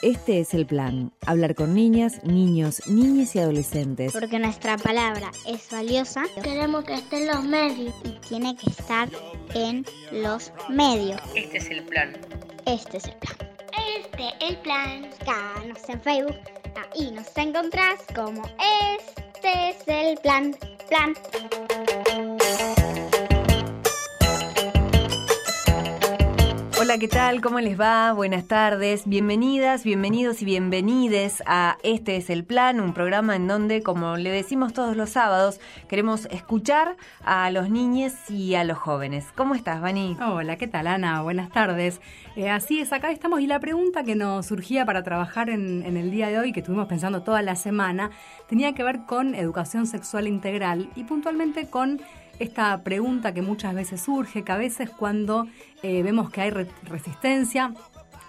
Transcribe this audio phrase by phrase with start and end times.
[0.00, 4.12] Este es el plan, hablar con niñas, niños, niñas y adolescentes.
[4.12, 6.22] Porque nuestra palabra es valiosa.
[6.42, 7.94] Queremos que esté en los medios.
[8.04, 9.08] Y tiene que estar
[9.54, 11.20] en los medios.
[11.34, 12.16] Este es el plan.
[12.64, 13.36] Este es el plan.
[13.98, 15.10] Este el plan.
[15.10, 16.36] Búscanos en Facebook.
[16.94, 18.42] Ahí nos encontrás como
[18.98, 20.56] Este es el plan.
[20.88, 21.14] Plan.
[26.88, 27.42] Hola, ¿qué tal?
[27.42, 28.14] ¿Cómo les va?
[28.14, 29.02] Buenas tardes.
[29.04, 34.30] Bienvenidas, bienvenidos y bienvenides a Este es el Plan, un programa en donde, como le
[34.30, 39.26] decimos todos los sábados, queremos escuchar a los niños y a los jóvenes.
[39.36, 40.16] ¿Cómo estás, Vani?
[40.18, 41.20] Hola, ¿qué tal, Ana?
[41.20, 42.00] Buenas tardes.
[42.36, 43.42] Eh, así es, acá estamos.
[43.42, 46.60] Y la pregunta que nos surgía para trabajar en, en el día de hoy, que
[46.60, 48.12] estuvimos pensando toda la semana,
[48.48, 52.00] tenía que ver con educación sexual integral y puntualmente con
[52.38, 55.46] esta pregunta que muchas veces surge, que a veces cuando
[55.82, 57.74] eh, vemos que hay re resistencia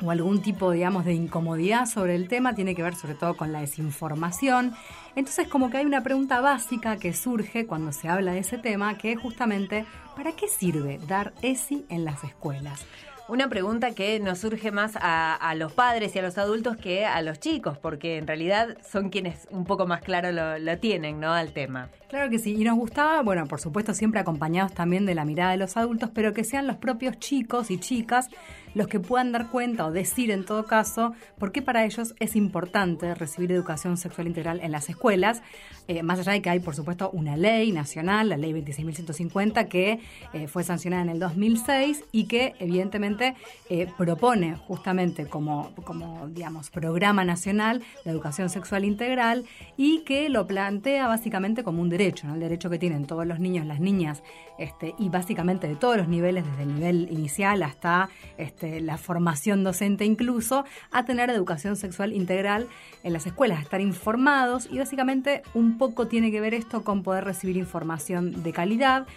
[0.01, 3.51] o algún tipo, digamos, de incomodidad sobre el tema, tiene que ver sobre todo con
[3.51, 4.73] la desinformación.
[5.15, 8.97] Entonces, como que hay una pregunta básica que surge cuando se habla de ese tema,
[8.97, 9.85] que es justamente,
[10.15, 12.85] ¿para qué sirve dar ESI en las escuelas?
[13.29, 17.21] Una pregunta que nos surge más a, los padres y a los adultos que a
[17.21, 21.31] los chicos, porque en realidad son quienes un poco más claro lo, tienen, ¿no?
[21.31, 21.89] Al tema.
[22.09, 25.51] Claro que sí, y nos gustaba, bueno, por supuesto siempre acompañados también de la mirada
[25.51, 28.29] de los adultos, pero que sean los propios chicos y chicas
[28.73, 32.35] los que puedan dar cuenta o decir en todo caso por qué para ellos es
[32.35, 35.41] importante recibir educación sexual integral en las escuelas,
[35.87, 39.99] eh, más allá de que hay por supuesto una ley nacional, la ley 26.150, que
[40.33, 43.35] eh, fue sancionada en el 2006 y que evidentemente
[43.69, 49.45] eh, propone justamente como, como, digamos, programa nacional de educación sexual integral
[49.77, 53.65] y que lo plantea básicamente como un derecho, el derecho que tienen todos los niños,
[53.65, 54.23] las niñas,
[54.57, 59.63] este, y básicamente de todos los niveles, desde el nivel inicial hasta este, la formación
[59.63, 62.67] docente incluso, a tener educación sexual integral
[63.03, 64.67] en las escuelas, a estar informados.
[64.71, 69.07] Y básicamente un poco tiene que ver esto con poder recibir información de calidad,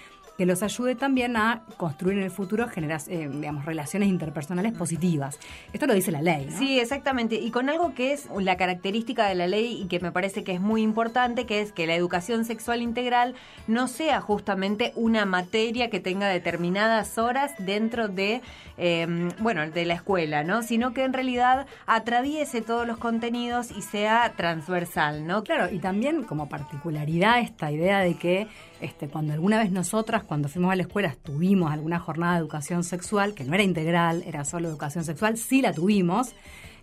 [0.43, 5.39] que los ayude también a construir en el futuro eh, digamos, relaciones interpersonales positivas.
[5.73, 6.49] Esto lo dice la ley.
[6.51, 6.59] ¿no?
[6.59, 7.37] Sí, exactamente.
[7.37, 10.51] Y con algo que es la característica de la ley y que me parece que
[10.51, 13.37] es muy importante, que es que la educación sexual integral
[13.69, 18.41] no sea justamente una materia que tenga determinadas horas dentro de,
[18.79, 19.07] eh,
[19.39, 20.63] bueno, de la escuela, ¿no?
[20.65, 25.45] Sino que en realidad atraviese todos los contenidos y sea transversal, ¿no?
[25.45, 28.49] Claro, y también como particularidad esta idea de que
[28.83, 32.85] este, cuando alguna vez nosotras, cuando fuimos a la escuela, tuvimos alguna jornada de educación
[32.85, 36.35] sexual, que no era integral, era solo educación sexual, sí la tuvimos.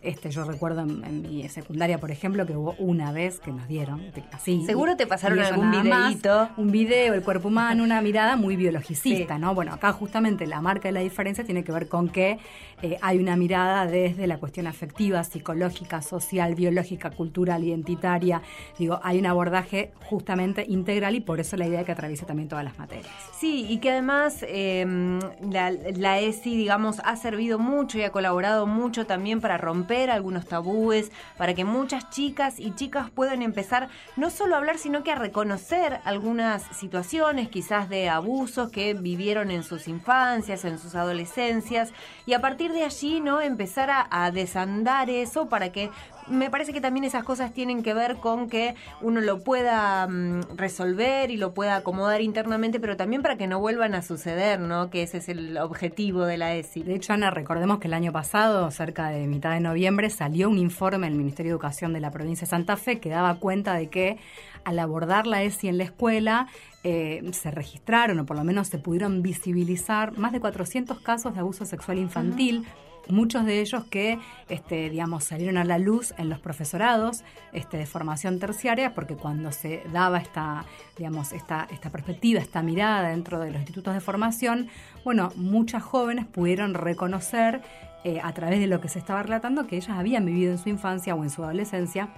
[0.01, 3.67] Este, yo recuerdo en, en, mi secundaria, por ejemplo, que hubo una vez que nos
[3.67, 4.01] dieron
[4.31, 4.63] así.
[4.65, 6.49] Seguro te pasaron algún videito.
[6.55, 9.41] un video, el cuerpo humano, una mirada muy biologicista, sí.
[9.41, 9.53] ¿no?
[9.53, 12.39] Bueno, acá justamente la marca de la diferencia tiene que ver con que
[12.81, 18.41] eh, hay una mirada desde la cuestión afectiva, psicológica, social, biológica, cultural, identitaria.
[18.77, 22.47] Digo, hay un abordaje justamente integral y por eso la idea de que atraviese también
[22.47, 23.11] todas las materias.
[23.37, 28.65] Sí, y que además eh, la, la ESI, digamos, ha servido mucho y ha colaborado
[28.65, 34.29] mucho también para romper algunos tabúes, para que muchas chicas y chicas puedan empezar no
[34.29, 39.63] solo a hablar, sino que a reconocer algunas situaciones quizás de abusos que vivieron en
[39.63, 41.91] sus infancias, en sus adolescencias,
[42.25, 43.41] y a partir de allí, ¿no?
[43.41, 45.89] Empezar a, a desandar eso para que
[46.29, 50.41] me parece que también esas cosas tienen que ver con que uno lo pueda um,
[50.55, 54.89] resolver y lo pueda acomodar internamente, pero también para que no vuelvan a suceder, ¿no?
[54.89, 56.83] Que ese es el objetivo de la ESI.
[56.83, 60.57] De hecho, Ana, recordemos que el año pasado, cerca de mitad de noviembre, salió un
[60.57, 63.89] informe del Ministerio de Educación de la provincia de Santa Fe que daba cuenta de
[63.89, 64.17] que
[64.63, 66.47] al abordar la ESI en la escuela,
[66.83, 71.39] eh, se registraron o por lo menos se pudieron visibilizar más de 400 casos de
[71.39, 72.59] abuso sexual infantil.
[72.59, 77.23] Uh -huh muchos de ellos que, este, digamos, salieron a la luz en los profesorados
[77.53, 80.65] este, de formación terciaria, porque cuando se daba esta,
[80.97, 84.67] digamos, esta, esta perspectiva, esta mirada dentro de los institutos de formación,
[85.03, 87.61] bueno, muchas jóvenes pudieron reconocer
[88.03, 90.69] eh, a través de lo que se estaba relatando que ellas habían vivido en su
[90.69, 92.09] infancia o en su adolescencia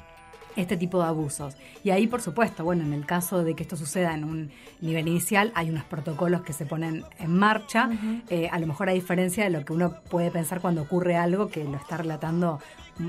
[0.56, 1.56] este tipo de abusos.
[1.84, 4.52] Y ahí, por supuesto, bueno, en el caso de que esto suceda en un
[4.82, 8.22] nivel inicial, hay unos protocolos que se ponen en marcha, uh -huh.
[8.30, 11.50] eh, a lo mejor a diferencia de lo que uno puede pensar cuando ocurre algo
[11.50, 12.60] que lo está relatando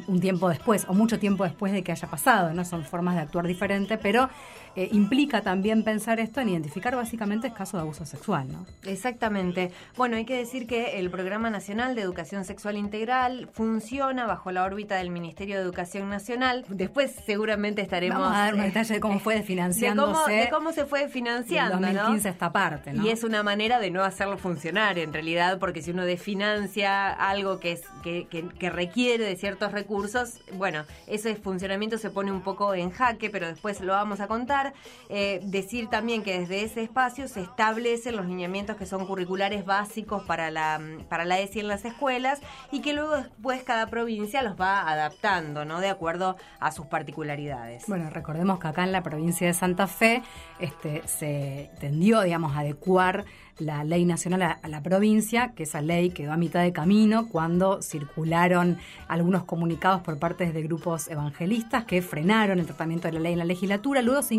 [0.07, 2.65] un tiempo después o mucho tiempo después de que haya pasado, ¿no?
[2.65, 4.29] Son formas de actuar diferentes, pero
[4.77, 8.67] eh, implica también pensar esto en identificar básicamente el caso de abuso sexual, ¿no?
[8.85, 9.73] Exactamente.
[9.97, 14.65] Bueno, hay que decir que el Programa Nacional de Educación Sexual Integral funciona bajo la
[14.65, 16.65] órbita del Ministerio de Educación Nacional.
[16.69, 18.19] Después se seguramente estaremos...
[18.19, 20.11] Vamos a dar un eh, detalle de cómo fue financiándose.
[20.11, 22.33] De cómo, de cómo se fue financiando, en 2015 ¿no?
[22.33, 23.07] esta parte, ¿no?
[23.07, 27.59] Y es una manera de no hacerlo funcionar, en realidad, porque si uno desfinancia algo
[27.59, 32.43] que, es, que, que, que requiere de ciertos recursos, bueno, ese funcionamiento se pone un
[32.43, 34.62] poco en jaque, pero después lo vamos a contar.
[35.09, 40.23] Eh, decir también que desde ese espacio se establecen los lineamientos que son curriculares básicos
[40.25, 44.61] para la, para la ESI en las escuelas y que luego después cada provincia los
[44.61, 45.81] va adaptando, ¿no?
[45.81, 47.85] De acuerdo a sus particularidades.
[47.87, 50.23] Bueno, recordemos que acá en la provincia de Santa Fe
[50.59, 53.25] este, se tendió, digamos, a adecuar
[53.59, 57.83] la ley nacional a, la provincia, que esa ley quedó a mitad de camino cuando
[57.83, 58.79] circularon
[59.09, 63.39] algunos comunicados por parte de grupos evangelistas que frenaron el tratamiento de la ley en
[63.39, 64.03] la legislatura.
[64.03, 64.35] Luego se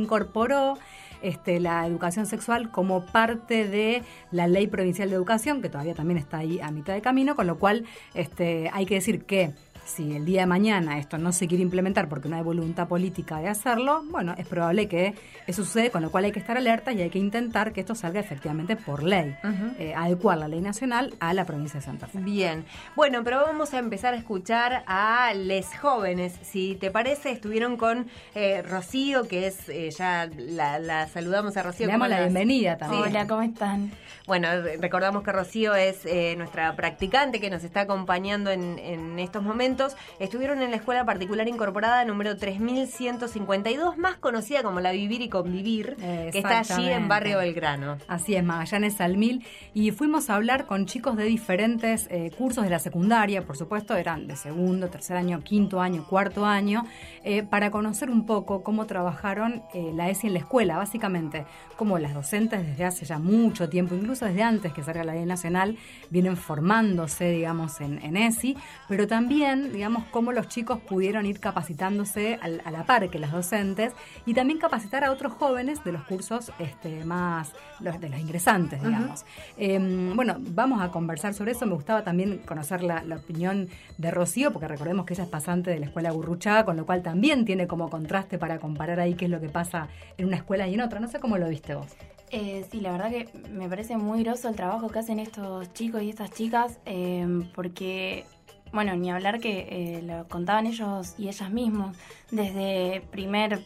[1.21, 6.17] este, la educación sexual como parte de la ley provincial de educación, que todavía también
[6.17, 9.53] está ahí a mitad de camino, con lo cual este, hay que decir que
[9.85, 13.39] si el día de mañana esto no se quiere implementar porque no hay voluntad política
[13.39, 15.13] de hacerlo, bueno, es probable que
[15.47, 17.95] eso suceda, con lo cual hay que estar alerta y hay que intentar que esto
[17.95, 19.75] salga efectivamente por ley, uh -huh.
[19.79, 22.19] eh, adecuar la ley nacional a la provincia de Santa Fe.
[22.19, 22.65] Bien,
[22.95, 26.33] bueno, pero vamos a empezar a escuchar a les jóvenes.
[26.41, 31.63] Si te parece, estuvieron con eh, Rocío, que es, eh, ya la, la, saludamos a
[31.63, 31.87] Rocío.
[31.87, 33.03] Le damos la bienvenida también.
[33.03, 33.09] Sí.
[33.09, 33.91] Hola, ¿cómo están?
[34.25, 34.47] Bueno,
[34.79, 39.72] recordamos que Rocío es eh, nuestra practicante que nos está acompañando en, en estos momentos
[40.19, 45.95] estuvieron en la escuela particular incorporada número 3152, más conocida como la Vivir y Convivir,
[45.95, 47.97] que está allí en Barrio Belgrano.
[48.07, 49.45] Así es, Magallanes al Mil.
[49.73, 53.95] Y fuimos a hablar con chicos de diferentes eh, cursos de la secundaria, por supuesto,
[53.95, 56.85] eran de segundo, tercer año, quinto año, cuarto año,
[57.23, 61.97] eh, para conocer un poco cómo trabajaron eh, la ESI en la escuela, básicamente, cómo
[61.99, 65.77] las docentes desde hace ya mucho tiempo, incluso desde antes que salga la ley nacional,
[66.09, 72.39] vienen formándose, digamos, en, en ESI, pero también digamos, cómo los chicos pudieron ir capacitándose
[72.41, 73.93] a, la par que las docentes
[74.25, 78.81] y también capacitar a otros jóvenes de los cursos este, más, los, de los ingresantes,
[78.81, 79.21] digamos.
[79.21, 80.11] Uh -huh.
[80.11, 81.65] eh, bueno, vamos a conversar sobre eso.
[81.65, 85.71] Me gustaba también conocer la, la, opinión de Rocío, porque recordemos que ella es pasante
[85.71, 89.25] de la escuela Gurruchaga, con lo cual también tiene como contraste para comparar ahí qué
[89.25, 89.87] es lo que pasa
[90.17, 90.99] en una escuela y en otra.
[90.99, 91.87] No sé cómo lo viste vos.
[92.35, 96.01] Eh, sí, la verdad que me parece muy groso el trabajo que hacen estos chicos
[96.01, 98.25] y estas chicas, eh, porque
[98.73, 101.95] bueno, ni hablar que eh, lo contaban ellos y ellas mismos,
[102.31, 103.63] desde primer,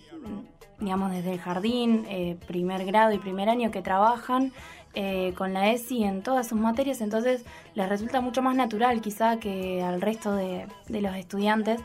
[0.80, 4.52] digamos, desde el jardín, eh, primer grado y primer año que trabajan
[4.94, 9.38] eh, con la ESI en todas sus materias, entonces les resulta mucho más natural quizá
[9.40, 11.80] que al resto de, los estudiantes.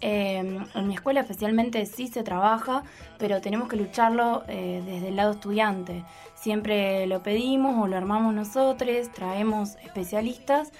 [0.00, 2.82] en mi escuela especialmente sí se trabaja,
[3.18, 6.04] pero tenemos que lucharlo desde el lado estudiante.
[6.34, 10.70] Siempre lo pedimos o lo armamos nosotros, traemos especialistas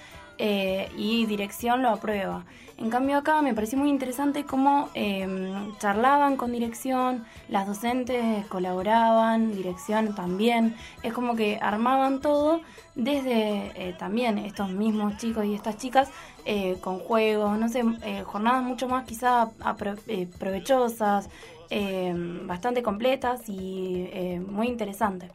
[0.41, 2.45] eh, y dirección lo aprueba.
[2.77, 5.27] En cambio acá me pareció muy interesante cómo eh,
[5.79, 12.61] charlaban con dirección, las docentes colaboraban, dirección también, es como que armaban todo
[12.95, 16.09] desde eh, también estos mismos chicos y estas chicas
[16.81, 17.83] con juegos, no sé,
[18.23, 19.49] jornadas mucho más quizá
[20.39, 21.29] provechosas,
[22.45, 25.29] bastante completas y muy interesantes.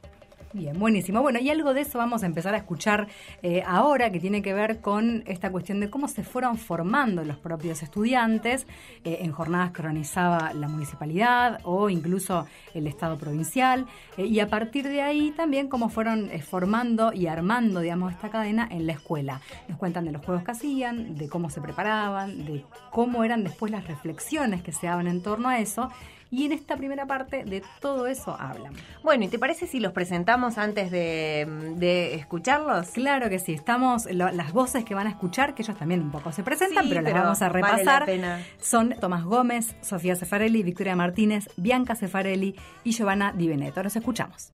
[0.54, 1.20] Bien, buenísimo.
[1.20, 3.08] Bueno, y algo de eso vamos a empezar a escuchar
[3.42, 7.38] eh, ahora, que tiene que ver con esta cuestión de cómo se fueron formando los
[7.38, 8.64] propios estudiantes.
[9.02, 13.86] Eh, en jornadas que organizaba la municipalidad o incluso el Estado provincial.
[14.16, 18.68] Eh, y a partir de ahí también cómo fueron formando y armando, digamos, esta cadena
[18.70, 19.40] en la escuela.
[19.66, 23.72] Nos cuentan de los juegos que hacían, de cómo se preparaban, de cómo eran después
[23.72, 25.90] las reflexiones que se daban en torno a eso.
[26.34, 28.74] Y en esta primera parte de todo eso hablan.
[29.04, 32.88] Bueno, ¿y te parece si los presentamos antes de, de escucharlos?
[32.88, 36.10] Claro que sí, estamos, lo, las voces que van a escuchar, que ellos también un
[36.10, 38.00] poco se presentan, sí, pero, pero, las vamos a repasar.
[38.06, 43.80] Vale son Tomás Gómez, Sofía Cefarelli, Victoria Martínez, Bianca Cefarelli y Giovanna Di Veneto.
[43.84, 44.52] Los escuchamos.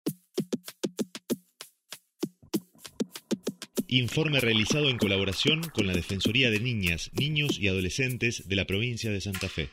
[3.89, 9.11] Informe realizado en colaboración con la Defensoría de Niñas, Niños y Adolescentes de la provincia
[9.11, 9.71] de Santa Fe.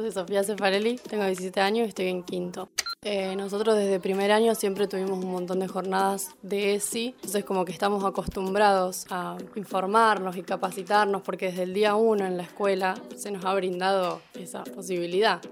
[0.00, 2.70] Yo soy Sofía Cefarelli, tengo 17 años y estoy en quinto.
[3.02, 7.66] Eh, nosotros desde primer año siempre tuvimos un montón de jornadas de ESI, entonces como
[7.66, 12.94] que estamos acostumbrados a informarnos y capacitarnos porque desde el día uno en la escuela
[13.14, 15.42] se nos ha brindado esa posibilidad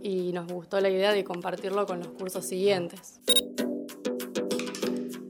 [0.00, 3.20] y nos gustó la idea de compartirlo con los cursos siguientes.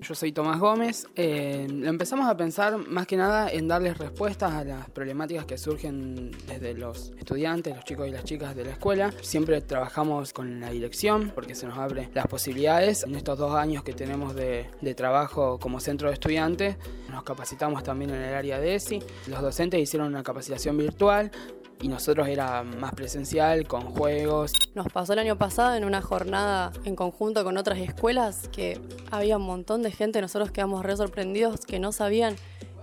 [0.09, 1.07] Yo soy Tomás Gómez.
[1.17, 5.59] Eh, lo empezamos a pensar más que nada en darles respuestas a las problemáticas que
[5.59, 9.13] surgen desde los estudiantes, los chicos y las chicas de la escuela.
[9.21, 13.03] Siempre trabajamos con la dirección porque se nos abre las posibilidades.
[13.03, 16.77] En estos dos años que tenemos de, de trabajo como centro de estudiantes,
[17.11, 19.03] nos capacitamos también en el área de ESI.
[19.27, 21.31] Los docentes hicieron una capacitación virtual
[21.81, 24.53] y nosotros era más presencial, con juegos.
[24.75, 28.81] Nos pasó el año pasado en una jornada en conjunto con otras escuelas que
[29.11, 32.37] había un montón de gente, nosotros quedamos re sorprendidos que no sabían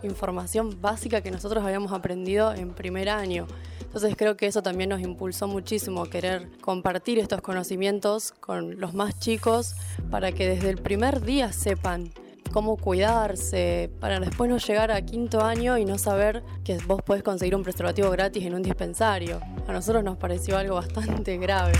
[0.03, 3.47] información básica que nosotros habíamos aprendido en primer año.
[3.81, 9.17] Entonces creo que eso también nos impulsó muchísimo querer compartir estos conocimientos con los más
[9.19, 9.75] chicos
[10.11, 12.11] para que desde el primer día sepan
[12.51, 17.23] cómo cuidarse, para después no llegar a quinto año y no saber que vos podés
[17.23, 19.41] conseguir un preservativo gratis en un dispensario.
[19.67, 21.73] A nosotros nos pareció algo bastante grave.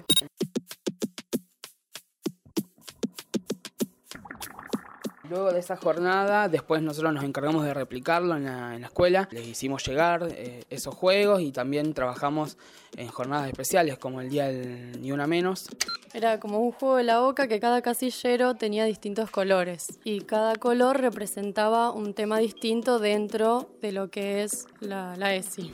[5.30, 9.28] Luego de esa jornada, después nosotros nos encargamos de replicarlo en la, escuela.
[9.32, 12.58] Les hicimos llegar eh, esos juegos y también trabajamos
[12.96, 15.68] en jornadas especiales como el Día del Ni Una Menos.
[16.14, 20.56] Era como un juego de la boca que cada casillero tenía distintos colores y cada
[20.56, 25.74] color representaba un tema distinto dentro de lo que es la, la ESI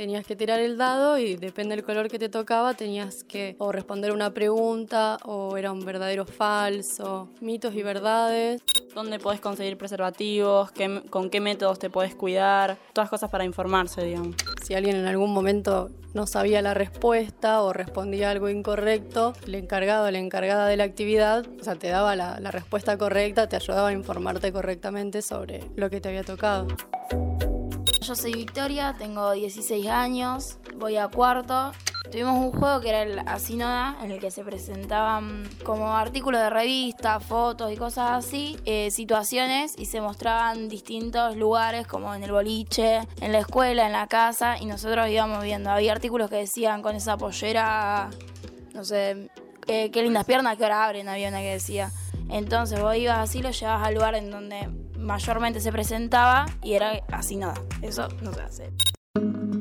[0.00, 3.70] tenías que tirar el dado y depende del color que te tocaba tenías que o
[3.70, 8.62] responder una pregunta o era un verdadero falso, mitos y verdades.
[8.94, 10.72] ¿Dónde podés conseguir preservativos?
[11.10, 12.76] ¿Con qué métodos te podés cuidar?
[12.92, 14.34] Todas cosas para informarse, digamos.
[14.64, 20.06] Si alguien en algún momento no sabía la respuesta o respondía algo incorrecto, el encargado
[20.06, 23.56] o la encargada de la actividad, o sea, te daba la, la respuesta correcta, te
[23.56, 26.66] ayudaba a informarte correctamente sobre lo que te había tocado.
[28.02, 31.72] Yo soy Victoria, tengo 16 años, voy a cuarto.
[32.10, 36.50] Tuvimos un juego que era el Asinoda, en el que se presentaban como artículos de
[36.50, 42.32] revista, fotos y cosas así, eh, situaciones y se mostraban distintos lugares como en el
[42.32, 45.70] boliche, en la escuela, en la casa y nosotros íbamos viendo.
[45.70, 48.10] Había artículos que decían con esa pollera,
[48.74, 49.30] no sé,
[49.66, 51.92] qué lindas piernas, que ahora abren, había una que decía.
[52.28, 57.04] Entonces vos ibas así, lo llevabas al lugar en donde mayormente se presentaba y era
[57.12, 57.54] así nada.
[57.82, 59.59] Eso no se hace.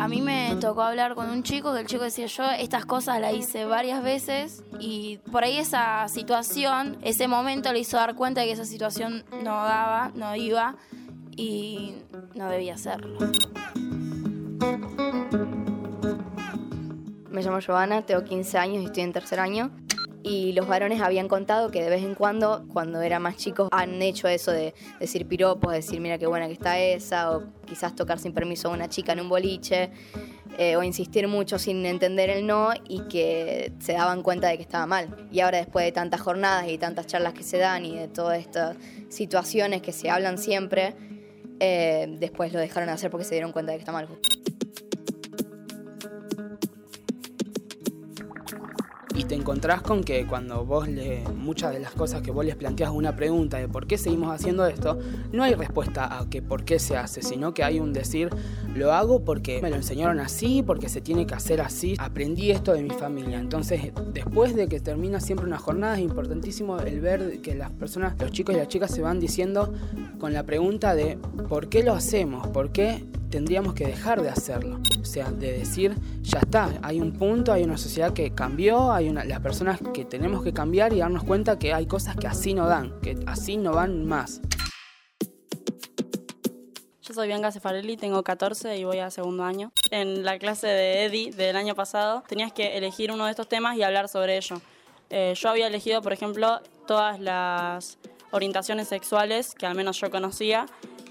[0.00, 3.20] A mí me tocó hablar con un chico que el chico decía yo estas cosas
[3.20, 8.40] las hice varias veces y por ahí esa situación, ese momento le hizo dar cuenta
[8.40, 10.76] de que esa situación no daba, no iba
[11.36, 11.96] y
[12.34, 13.18] no debía hacerlo.
[17.28, 19.70] Me llamo Giovanna, tengo 15 años y estoy en tercer año
[20.22, 24.00] y los varones habían contado que de vez en cuando, cuando eran más chicos, han
[24.02, 28.18] hecho eso de decir piropos, decir mira qué buena que está esa, o quizás tocar
[28.18, 29.90] sin permiso a una chica en un boliche,
[30.58, 34.62] eh, o insistir mucho sin entender el no y que se daban cuenta de que
[34.62, 35.28] estaba mal.
[35.30, 38.38] Y ahora después de tantas jornadas y tantas charlas que se dan y de todas
[38.38, 38.76] estas
[39.08, 40.94] situaciones que se hablan siempre,
[41.60, 44.08] eh, después lo dejaron de hacer porque se dieron cuenta de que está mal.
[49.20, 52.56] Y te encontrás con que cuando vos le, muchas de las cosas que vos les
[52.56, 54.98] planteas una pregunta de por qué seguimos haciendo esto,
[55.30, 58.30] no hay respuesta a que por qué se hace, sino que hay un decir,
[58.74, 62.72] lo hago porque me lo enseñaron así, porque se tiene que hacer así, aprendí esto
[62.72, 63.38] de mi familia.
[63.38, 68.14] Entonces, después de que termina siempre una jornada, es importantísimo el ver que las personas,
[68.18, 69.70] los chicos y las chicas se van diciendo
[70.18, 74.80] con la pregunta de por qué lo hacemos, por qué tendríamos que dejar de hacerlo.
[75.00, 79.08] O sea, de decir, ya está, hay un punto, hay una sociedad que cambió, hay
[79.08, 82.52] una, las personas que tenemos que cambiar y darnos cuenta que hay cosas que así
[82.54, 84.40] no dan, que así no van más.
[87.02, 89.72] Yo soy Bianca Cefarelli, tengo 14 y voy a segundo año.
[89.90, 93.76] En la clase de Eddie del año pasado tenías que elegir uno de estos temas
[93.76, 94.60] y hablar sobre ello.
[95.08, 97.98] Eh, yo había elegido, por ejemplo, todas las
[98.30, 100.66] orientaciones sexuales que al menos yo conocía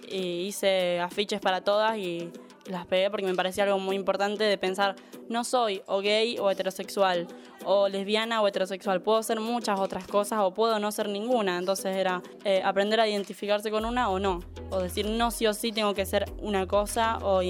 [0.10, 2.32] y hice afiches para todas y
[2.66, 4.96] las pegué porque me parecía algo muy importante de pensar,
[5.28, 7.28] no soy o gay o heterosexual,
[7.66, 11.96] o lesbiana o heterosexual, puedo ser muchas otras cosas o puedo no ser ninguna, entonces
[11.96, 14.40] era eh, aprender a identificarse con una o no,
[14.70, 17.42] o decir no sí o sí tengo que ser una cosa o,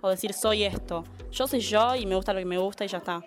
[0.00, 2.88] o decir soy esto, yo soy yo y me gusta lo que me gusta y
[2.88, 3.22] ya está.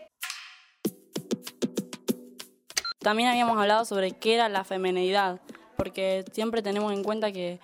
[2.99, 5.41] También habíamos hablado sobre qué era la femenidad,
[5.75, 7.59] porque siempre tenemos en cuenta que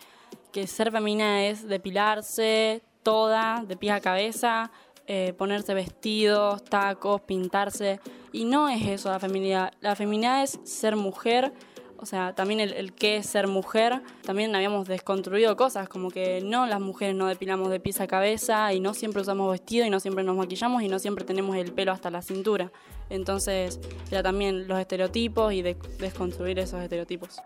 [0.52, 4.72] que ser femenina es depilarse toda, de pie a cabeza,
[5.06, 8.00] eh, ponerse vestidos, tacos, pintarse.
[8.34, 9.72] Y no es eso la feminidad.
[9.82, 11.54] La feminidad es ser mujer
[12.00, 16.42] O sea, también el, el qué es ser mujer, también habíamos desconstruido cosas, como que
[16.42, 19.90] no, las mujeres no depilamos de pies a cabeza y no siempre usamos vestido y
[19.90, 22.72] no siempre nos maquillamos y no siempre tenemos el pelo hasta la cintura.
[23.10, 23.80] Entonces,
[24.12, 27.40] era también los estereotipos y de- desconstruir esos estereotipos.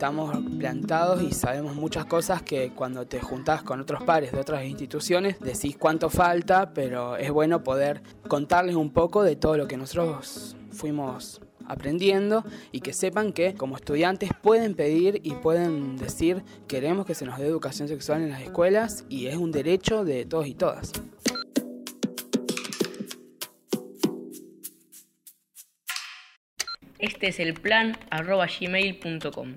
[0.00, 4.64] Estamos plantados y sabemos muchas cosas que cuando te juntás con otros pares de otras
[4.64, 9.76] instituciones decís cuánto falta, pero es bueno poder contarles un poco de todo lo que
[9.76, 17.04] nosotros fuimos aprendiendo y que sepan que como estudiantes pueden pedir y pueden decir queremos
[17.04, 20.46] que se nos dé educación sexual en las escuelas y es un derecho de todos
[20.46, 20.92] y todas.
[26.98, 29.56] Este es el plan arroba gmail.com.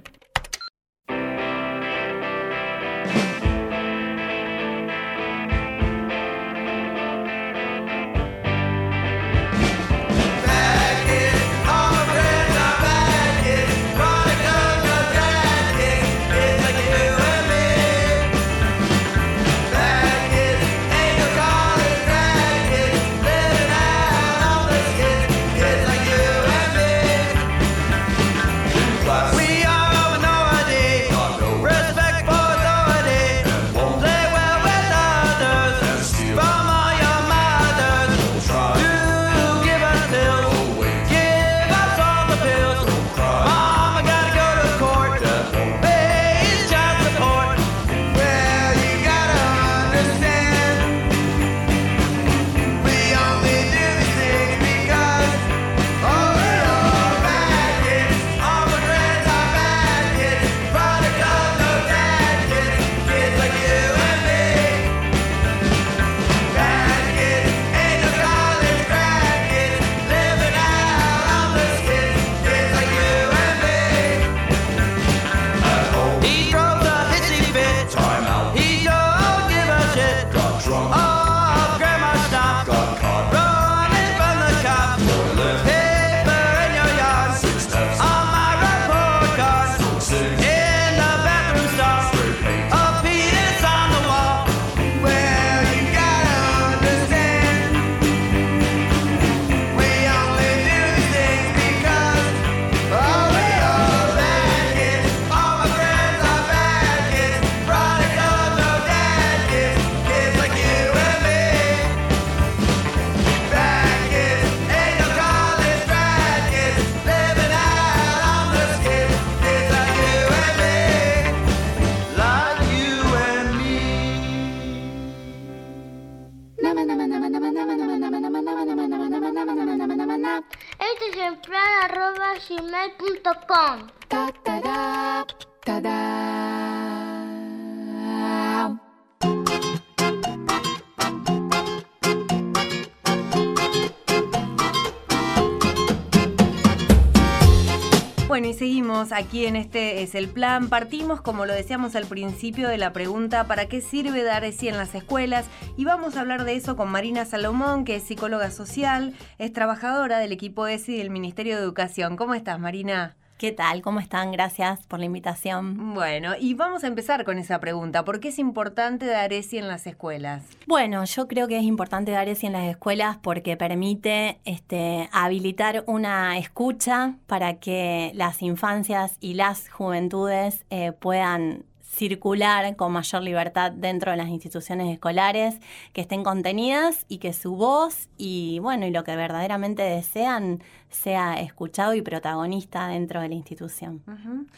[149.14, 150.70] aquí en este es el plan.
[150.70, 154.78] Partimos, como lo decíamos al principio, de la pregunta ¿para qué sirve dar ESI en
[154.78, 155.46] las escuelas?
[155.78, 160.20] Y vamos a hablar de eso con Marina Salomón, que es psicóloga social, es trabajadora
[160.20, 162.18] del equipo ESI del Ministerio de Educación.
[162.18, 163.16] ¿Cómo estás, Marina?
[163.44, 163.82] ¿Qué tal?
[163.82, 164.32] ¿Cómo están?
[164.32, 165.94] Gracias por la invitación.
[165.94, 168.06] Bueno, y vamos a empezar con esa pregunta.
[168.06, 170.46] ¿Por qué es importante dar ESI en las escuelas?
[170.66, 175.84] Bueno, yo creo que es importante dar ESI en las escuelas porque permite este, habilitar
[175.88, 183.72] una escucha para que las infancias y las juventudes eh, puedan circular con mayor libertad
[183.72, 185.60] dentro de las instituciones escolares,
[185.94, 191.40] que estén contenidas y que su voz y bueno, y lo que verdaderamente desean sea
[191.42, 194.02] escuchado y protagonista dentro de la institución.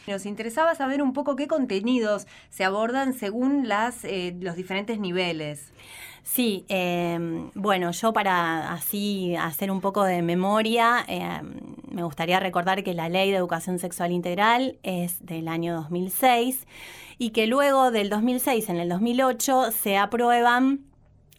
[0.06, 5.72] Nos interesaba saber un poco qué contenidos se abordan según las, eh, los diferentes niveles.
[6.22, 11.40] Sí, eh, bueno, yo para así hacer un poco de memoria, eh,
[11.88, 16.66] me gustaría recordar que la Ley de Educación Sexual Integral es del año 2006
[17.18, 20.85] y que luego del 2006 en el 2008 se aprueban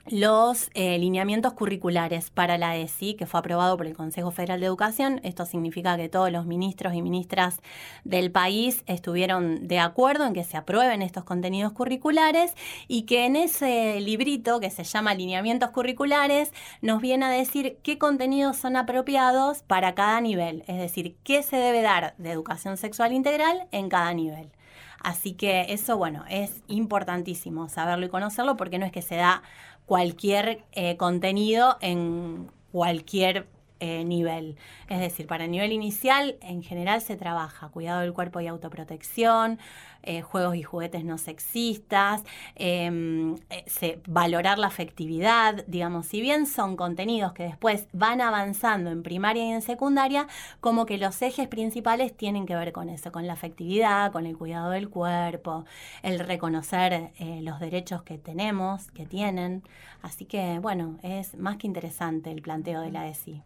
[0.09, 4.65] los eh, lineamientos curriculares para la ESI, que fue aprobado por el Consejo Federal de
[4.65, 5.19] Educación.
[5.23, 7.59] Esto significa que todos los ministros y ministras
[8.03, 12.53] del país estuvieron de acuerdo en que se aprueben estos contenidos curriculares
[12.87, 17.97] y que en ese librito que se llama Lineamientos Curriculares nos viene a decir qué
[17.97, 23.13] contenidos son apropiados para cada nivel, es decir, qué se debe dar de educación sexual
[23.13, 24.51] integral en cada nivel.
[24.99, 29.43] Así que eso, bueno, es importantísimo saberlo y conocerlo porque no es que se da
[29.87, 33.47] cualquier eh, contenido en cualquier
[33.79, 34.57] eh, nivel.
[34.89, 39.59] Es decir, para el nivel inicial, en general se trabaja cuidado del cuerpo y autoprotección,
[40.07, 42.23] eh, juegos y juguetes no sexistas,
[42.55, 49.03] em, eh, valorar la afectividad, digamos, si bien son contenidos que después van avanzando en
[49.03, 50.27] primaria y en secundaria,
[50.61, 54.37] como que los ejes principales tienen que ver con eso, con la afectividad, con el
[54.37, 55.65] cuidado del cuerpo,
[56.03, 59.61] el reconocer eh, los derechos que tenemos, que tienen.
[60.01, 63.43] Así que, bueno, es más que interesante el planteo de la ESI.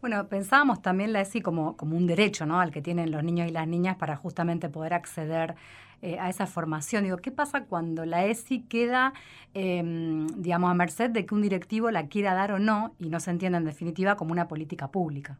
[0.00, 2.60] Bueno, pensábamos también la ESI como, como un derecho ¿no?
[2.60, 5.56] al que tienen los niños y las niñas para justamente poder acceder
[6.02, 7.04] eh, a esa formación.
[7.04, 9.12] Digo, ¿qué pasa cuando la ESI queda,
[9.54, 9.82] eh,
[10.36, 13.30] digamos, a merced de que un directivo la quiera dar o no y no se
[13.30, 15.38] entienda en definitiva como una política pública?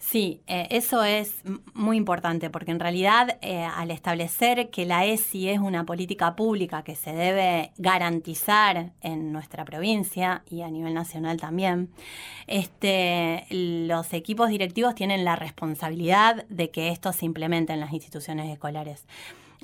[0.00, 1.42] Sí, eh, eso es
[1.74, 6.82] muy importante porque en realidad eh, al establecer que la ESI es una política pública
[6.82, 11.90] que se debe garantizar en nuestra provincia y a nivel nacional también,
[12.46, 18.50] este, los equipos directivos tienen la responsabilidad de que esto se implemente en las instituciones
[18.50, 19.04] escolares.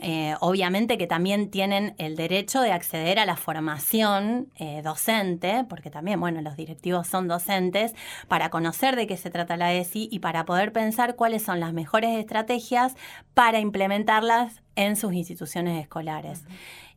[0.03, 5.91] Eh, obviamente que también tienen el derecho de acceder a la formación eh, docente, porque
[5.91, 7.95] también, bueno, los directivos son docentes,
[8.29, 11.73] para conocer de qué se trata la ESI y para poder pensar cuáles son las
[11.73, 12.95] mejores estrategias
[13.33, 16.45] para implementarlas en sus instituciones escolares.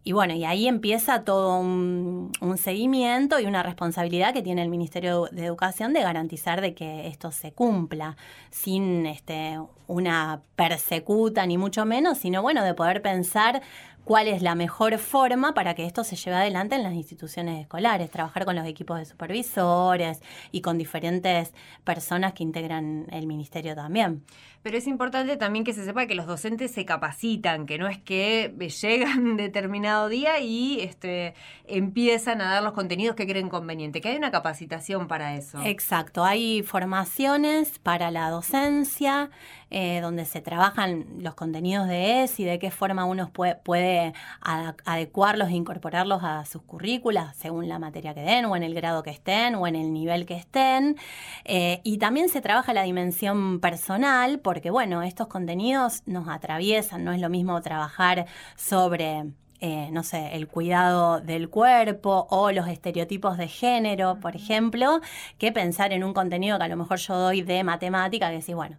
[0.04, 4.70] Y bueno, y ahí empieza todo un, un seguimiento y una responsabilidad que tiene el
[4.70, 8.16] Ministerio de Educación de garantizar de que esto se cumpla,
[8.50, 13.62] sin este, una persecuta ni mucho menos, sino bueno, de poder pensar
[14.10, 18.10] cuál es la mejor forma para que esto se lleve adelante en las instituciones escolares,
[18.10, 20.20] trabajar con los equipos de supervisores
[20.52, 24.24] y con diferentes personas que integran el ministerio también.
[24.64, 28.00] Pero es importante también que se sepa que los docentes se capacitan, que no es
[28.00, 31.36] que llegan determinado día y este,
[31.68, 35.62] empiezan a dar los contenidos que creen conveniente, que hay una capacitación para eso.
[35.64, 39.30] Exacto, hay formaciones para la docencia,
[39.72, 45.54] eh, donde se trabajan los contenidos de ESI, de qué forma uno puede, adecuarlos e
[45.54, 49.56] incorporarlos a sus currículas según la materia que den, o en el grado que estén,
[49.56, 50.98] o en el nivel que estén.
[51.46, 57.12] Eh, y también se trabaja la dimensión personal, porque bueno, estos contenidos nos atraviesan, no
[57.12, 59.26] es lo mismo trabajar sobre
[59.62, 65.02] eh, no sé, el cuidado del cuerpo o los estereotipos de género, por ejemplo,
[65.38, 68.56] que pensar en un contenido que a lo mejor yo doy de matemática, que decís,
[68.56, 68.78] bueno,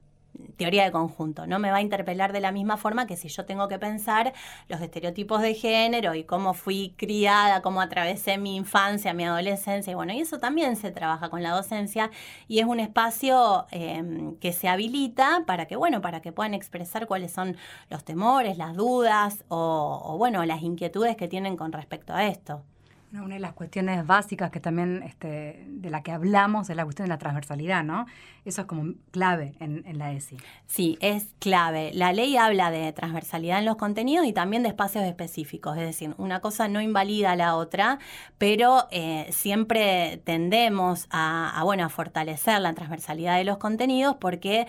[0.57, 3.45] teoría de conjunto, no me va a interpelar de la misma forma que si yo
[3.45, 4.33] tengo que pensar
[4.69, 9.95] los estereotipos de género y cómo fui criada, cómo atravesé mi infancia, mi adolescencia, y
[9.95, 12.11] bueno, y eso también se trabaja con la docencia
[12.49, 14.03] y es un espacio eh,
[14.41, 17.57] que se habilita para que, bueno, para que puedan expresar cuáles son
[17.89, 22.63] los temores, las dudas o, o, bueno, las inquietudes que tienen con respecto a esto.
[23.11, 26.85] Bueno, Una de las cuestiones básicas que también este, de la que hablamos es la
[26.85, 28.07] cuestión de la transversalidad, ¿no?
[28.45, 30.37] Eso es como clave en, la ESI.
[30.67, 31.91] Sí, es clave.
[31.93, 35.77] La ley habla de transversalidad en los contenidos y también de espacios específicos.
[35.77, 37.99] Es decir, una cosa no invalida a la otra,
[38.39, 44.69] pero eh, siempre tendemos a, bueno, a fortalecer la transversalidad de los contenidos porque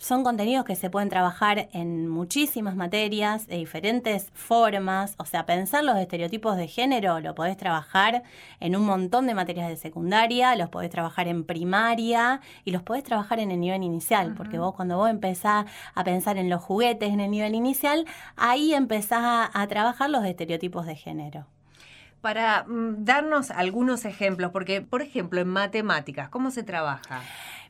[0.00, 5.14] son contenidos que se pueden trabajar en muchísimas materias, de diferentes formas.
[5.18, 8.22] O sea, pensar los estereotipos de género lo podés trabajar
[8.60, 13.04] en un montón de materias de secundaria, los podés trabajar en primaria y los podés
[13.04, 14.28] trabajar en el nivel inicial.
[14.28, 14.36] Uh -huh.
[14.38, 18.72] Porque vos cuando vos empezás a pensar en los juguetes en el nivel inicial, ahí
[18.72, 21.46] empezás a, a trabajar los estereotipos de género
[22.20, 27.22] para mm, darnos algunos ejemplos, porque, por ejemplo, en matemáticas, ¿cómo se trabaja?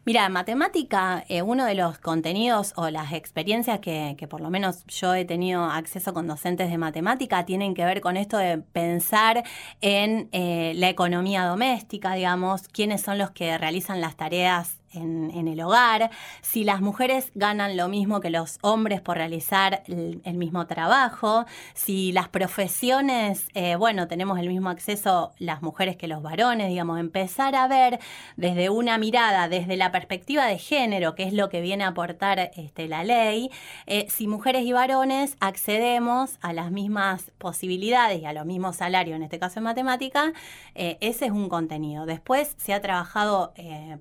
[0.07, 4.85] Mira, matemática, eh, uno de los contenidos o las experiencias que, que, por lo menos
[4.87, 9.45] yo he tenido acceso con docentes de matemática tienen que ver con esto de pensar
[9.83, 15.61] en eh, la economía doméstica, digamos, quiénes son los que realizan las tareas en, el
[15.61, 16.11] hogar,
[16.43, 22.13] si las mujeres ganan lo mismo que los hombres por realizar el, mismo trabajo, si
[22.13, 27.55] las profesiones, eh, bueno, tenemos el mismo acceso las mujeres que los varones, digamos, empezar
[27.55, 28.01] a ver
[28.37, 32.51] desde una mirada, desde la perspectiva de género, que es lo que viene a aportar
[32.57, 33.51] este, la ley,
[33.87, 39.17] eh, si mujeres y varones accedemos a las mismas posibilidades y a los mismos salarios,
[39.17, 40.33] en este caso en matemática,
[40.75, 42.07] eh, ese es un contenido.
[42.07, 43.53] Después se ha trabajado,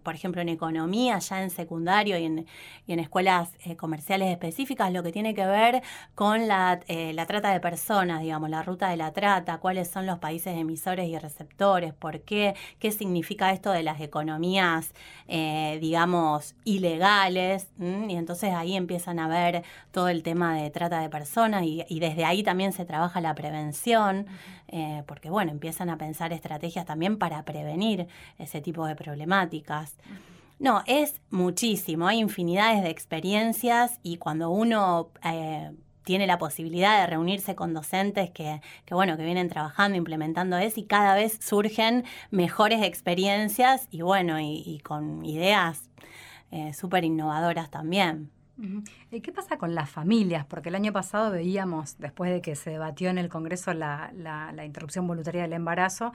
[0.03, 2.45] por ejemplo, en economía, ya en secundario y en,
[2.87, 5.81] y en escuelas eh, comerciales específicas, lo que tiene que ver
[6.15, 10.05] con la, eh, la, trata de personas, digamos, la ruta de la trata, cuáles son
[10.05, 14.93] los países emisores y receptores, por qué, qué significa esto de las economías,
[15.27, 21.09] eh, digamos, ilegales, y entonces ahí empiezan a ver todo el tema de trata de
[21.09, 24.27] personas y, y desde ahí también se trabaja la prevención,
[24.71, 29.95] eh, porque bueno, empiezan a pensar estrategias también para prevenir ese tipo de problemáticas.
[30.59, 35.71] No, es muchísimo, hay infinidades de experiencias y cuando uno eh,
[36.03, 40.81] tiene la posibilidad de reunirse con docentes que, que, bueno, que vienen trabajando, implementando eso
[40.81, 45.89] y cada vez surgen mejores experiencias y bueno, y, con ideas
[46.51, 48.29] eh, súper innovadoras también.
[49.09, 50.45] ¿Y qué pasa con las familias?
[50.45, 54.51] Porque el año pasado veíamos, después de que se debatió en el Congreso la, la,
[54.51, 56.11] la interrupción voluntaria del embarazo,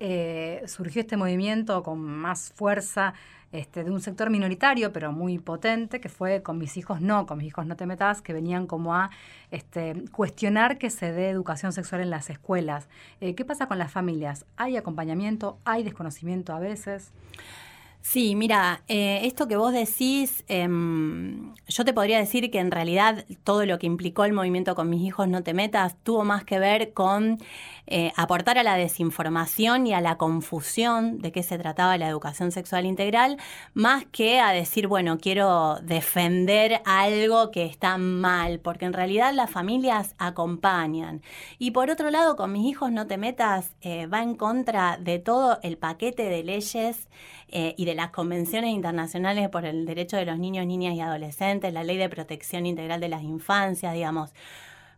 [0.00, 3.14] eh, surgió este movimiento con más fuerza
[3.52, 7.38] este, de un sector minoritario, pero muy potente, que fue con mis hijos no, con
[7.38, 9.10] mis hijos no te metas, que venían como a
[9.50, 12.88] este, cuestionar que se dé educación sexual en las escuelas.
[13.20, 14.46] Eh, ¿Qué pasa con las familias?
[14.56, 15.58] ¿Hay acompañamiento?
[15.64, 17.12] ¿Hay desconocimiento a veces?
[18.02, 20.66] Sí, mira, eh, esto que vos decís, eh,
[21.68, 25.02] yo te podría decir que en realidad todo lo que implicó el movimiento con mis
[25.02, 27.38] hijos no te metas tuvo más que ver con
[27.86, 32.52] eh, aportar a la desinformación y a la confusión de qué se trataba la educación
[32.52, 33.36] sexual integral,
[33.74, 39.50] más que a decir, bueno, quiero defender algo que está mal, porque en realidad las
[39.50, 41.22] familias acompañan.
[41.58, 45.18] Y por otro lado, con mis hijos no te metas, eh, va en contra de
[45.18, 47.08] todo el paquete de leyes
[47.52, 51.72] eh, y de las convenciones internacionales por el derecho de los niños, niñas y adolescentes,
[51.72, 54.32] la ley de protección integral de las infancias, digamos.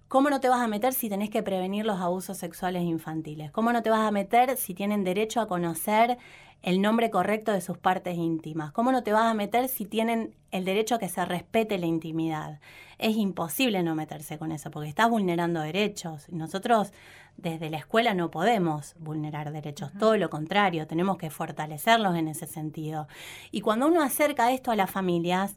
[0.09, 3.51] ¿Cómo no te vas a meter si tenés que prevenir los abusos sexuales infantiles?
[3.51, 6.19] ¿Cómo no te vas a meter si tienen derecho a conocer
[6.63, 8.73] el nombre correcto de sus partes íntimas?
[8.73, 11.87] ¿Cómo no te vas a meter si tienen el derecho a que se respete la
[11.87, 12.61] intimidad?
[12.99, 16.29] Es imposible no meterse con eso porque estás vulnerando derechos.
[16.31, 16.93] Nosotros
[17.37, 22.47] desde la escuela no podemos vulnerar derechos, todo lo contrario, tenemos que fortalecerlos en ese
[22.47, 23.09] sentido.
[23.51, 25.57] Y cuando uno acerca esto a las familias,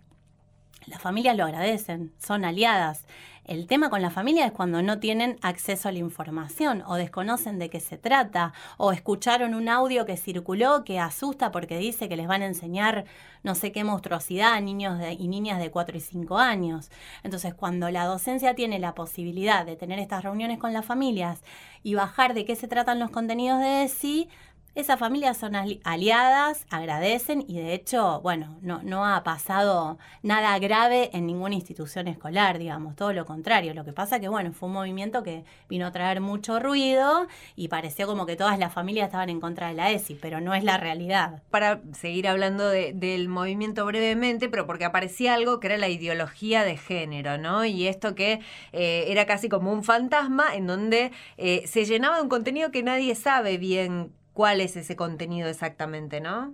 [0.88, 3.06] las familias lo agradecen, son aliadas.
[3.46, 7.60] El tema con la familia es cuando no tienen acceso a la información o desconocen
[7.60, 12.18] de qué se trata o escucharon un audio que circuló que asusta porque dice que
[12.18, 13.06] les van a enseñar
[13.44, 16.90] no sé qué monstruosidad a niños de, y niñas de 4 y 5 años.
[17.22, 21.44] Entonces, cuando la docencia tiene la posibilidad de tener estas reuniones con las familias
[21.84, 24.28] y bajar de qué se tratan los contenidos de ESI,
[24.76, 31.10] esas familias son aliadas, agradecen y de hecho, bueno, no, no ha pasado nada grave
[31.14, 33.74] en ninguna institución escolar, digamos, todo lo contrario.
[33.74, 37.70] Lo que pasa que, bueno, fue un movimiento que vino a traer mucho ruido y
[37.70, 40.66] pareció como que todas las familias estaban en contra de la ESI, pero no es
[40.66, 41.42] la realidad.
[41.50, 46.66] Para seguir hablando de, del movimiento brevemente, pero porque aparecía algo que era la ideología
[46.66, 47.64] de género, ¿no?
[47.64, 48.42] Y esto que
[48.74, 52.84] eh, era casi como un fantasma en donde eh, se llenaba de un contenido que
[52.84, 56.54] nadie sabe bien cuál es ese contenido exactamente, ¿no?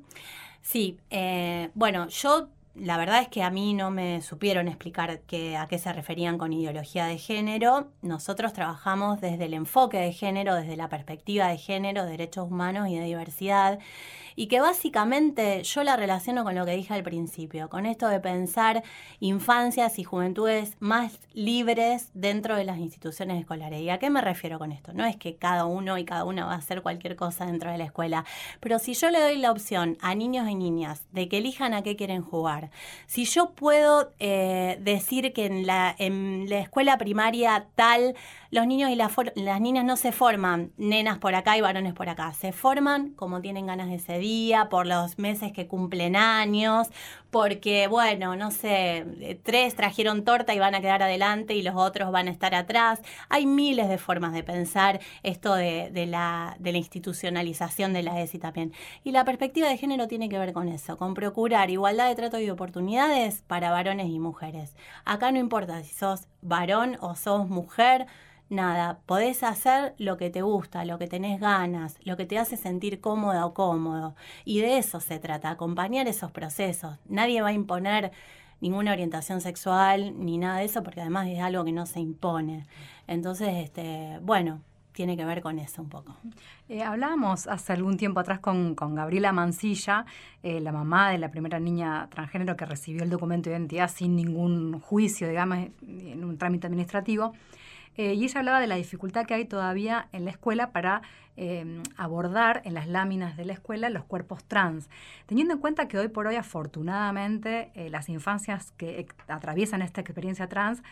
[0.61, 5.57] Sí, eh, bueno, yo la verdad es que a mí no me supieron explicar que,
[5.57, 7.89] a qué se referían con ideología de género.
[8.01, 12.95] Nosotros trabajamos desde el enfoque de género, desde la perspectiva de género, derechos humanos y
[12.95, 13.79] de diversidad
[14.35, 18.19] y que básicamente yo la relaciono con lo que dije al principio, con esto de
[18.19, 18.83] pensar
[19.19, 23.81] infancias y juventudes más libres dentro de las instituciones escolares.
[23.81, 24.93] ¿Y a qué me refiero con esto?
[24.93, 27.77] No es que cada uno y cada una va a hacer cualquier cosa dentro de
[27.77, 28.25] la escuela,
[28.59, 31.83] pero si yo le doy la opción a niños y niñas de que elijan a
[31.83, 32.71] qué quieren jugar,
[33.07, 38.15] si yo puedo eh, decir que en la, en la escuela primaria tal,
[38.49, 42.09] los niños y las, las niñas no se forman nenas por acá y varones por
[42.09, 46.87] acá, se forman como tienen ganas de ser día, por los meses que cumplen años,
[47.29, 52.11] porque, bueno, no sé, tres trajeron torta y van a quedar adelante y los otros
[52.11, 53.01] van a estar atrás.
[53.29, 58.21] Hay miles de formas de pensar esto de, de la, de la institucionalización de la
[58.21, 58.73] ESI también.
[59.03, 62.39] Y la perspectiva de género tiene que ver con eso, con procurar igualdad de trato
[62.39, 64.75] y oportunidades para varones y mujeres.
[65.05, 68.07] Acá no importa si sos varón o sos mujer,
[68.51, 72.57] nada, podés hacer lo que te gusta, lo que tenés ganas, lo que te hace
[72.57, 74.15] sentir cómoda o cómodo.
[74.45, 76.97] Y de eso se trata, acompañar esos procesos.
[77.07, 78.11] Nadie va a imponer
[78.59, 82.67] ninguna orientación sexual ni nada de eso, porque además es algo que no se impone.
[83.07, 84.61] Entonces, este, bueno,
[84.91, 86.15] tiene que ver con eso un poco.
[86.67, 90.05] Eh, hablábamos hace algún tiempo atrás con, con Gabriela Mancilla,
[90.43, 94.15] eh, la mamá de la primera niña transgénero que recibió el documento de identidad sin
[94.15, 97.33] ningún juicio, digamos, en un trámite administrativo.
[97.97, 101.01] Eh, y ella hablaba de la dificultad que hay todavía en la escuela para
[101.37, 104.89] eh, abordar en las láminas de la escuela los cuerpos trans.
[105.25, 110.47] Teniendo en cuenta que hoy por hoy, afortunadamente, eh, las infancias que atraviesan esta experiencia
[110.47, 110.83] trans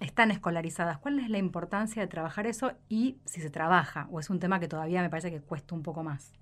[0.00, 0.98] están escolarizadas.
[0.98, 4.06] ¿Cuál es la importancia de trabajar eso y si se trabaja?
[4.12, 6.32] ¿O es un tema que todavía me parece que cuesta un poco más?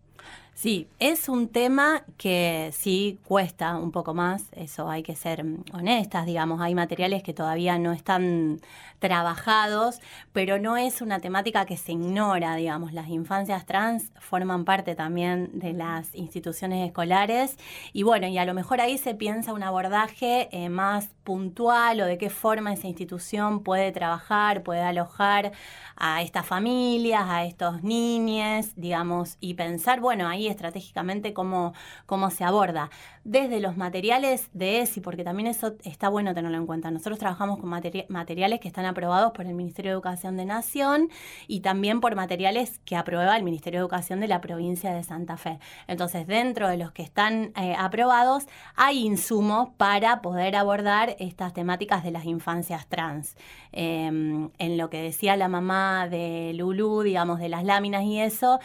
[0.54, 5.64] Sí, es un tema que sí cuesta un poco más, eso hay que ser mm,
[5.72, 8.60] honestas, digamos, hay materiales que todavía no están
[9.00, 9.98] trabajados,
[10.32, 15.50] pero no es una temática que se ignora, digamos, las infancias trans forman parte también
[15.58, 17.58] de las instituciones escolares
[17.92, 22.06] y bueno, y a lo mejor ahí se piensa un abordaje eh, más puntual o
[22.06, 25.52] de qué forma esa institución puede trabajar, puede alojar
[25.96, 31.72] a estas familias, a estos niños, digamos, y pensar, bueno, ahí estratégicamente cómo,
[32.06, 32.90] cómo se aborda.
[33.24, 36.90] Desde los materiales de ESI, porque también eso está bueno tenerlo en cuenta.
[36.90, 41.08] Nosotros trabajamos con materi- materiales que están aprobados por el Ministerio de Educación de Nación
[41.46, 45.36] y también por materiales que aprueba el Ministerio de Educación de la provincia de Santa
[45.36, 45.58] Fe.
[45.86, 52.04] Entonces, dentro de los que están eh, aprobados, hay insumos para poder abordar estas temáticas
[52.04, 53.36] de las infancias trans.
[53.72, 58.60] Eh, en lo que decía la mamá de Lulú, digamos, de las láminas y eso,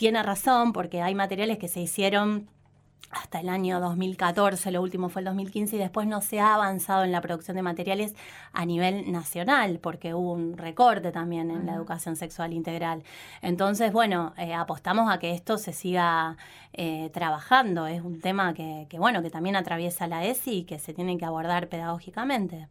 [0.00, 2.48] tiene razón porque hay materiales que se hicieron
[3.10, 7.04] hasta el año 2014, lo último fue el 2015 y después no se ha avanzado
[7.04, 8.14] en la producción de materiales
[8.54, 13.02] a nivel nacional porque hubo un recorte también en la educación sexual integral.
[13.42, 16.38] Entonces, bueno, eh, apostamos a que esto se siga
[16.72, 17.86] eh, trabajando.
[17.86, 21.18] Es un tema que, que, bueno, que también atraviesa la ESI y que se tiene
[21.18, 22.68] que abordar pedagógicamente.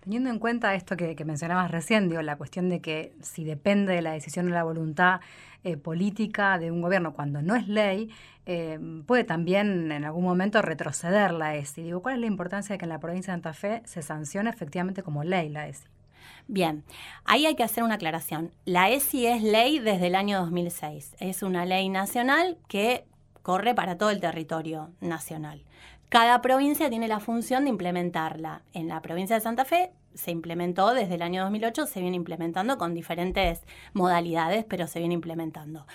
[0.00, 3.94] Teniendo en cuenta esto que, que mencionabas recién, digo, la cuestión de que si depende
[3.94, 5.20] de la decisión o la voluntad
[5.66, 8.08] eh, política de un gobierno cuando no es ley,
[8.46, 11.82] eh, puede también en algún momento retroceder la ESI.
[11.82, 14.48] Digo, ¿cuál es la importancia de que en la provincia de Santa Fe se sancione
[14.48, 15.88] efectivamente como ley la ESI?
[16.46, 16.84] Bien,
[17.24, 18.52] ahí hay que hacer una aclaración.
[18.64, 21.16] La ESI es ley desde el año 2006.
[21.18, 23.04] Es una ley nacional que
[23.42, 25.64] corre para todo el territorio nacional.
[26.08, 28.62] Cada provincia tiene la función de implementarla.
[28.72, 32.78] En la provincia de Santa Fe se implementó desde el año 2008, se viene implementando
[32.78, 35.86] con diferentes modalidades, pero se viene implementando.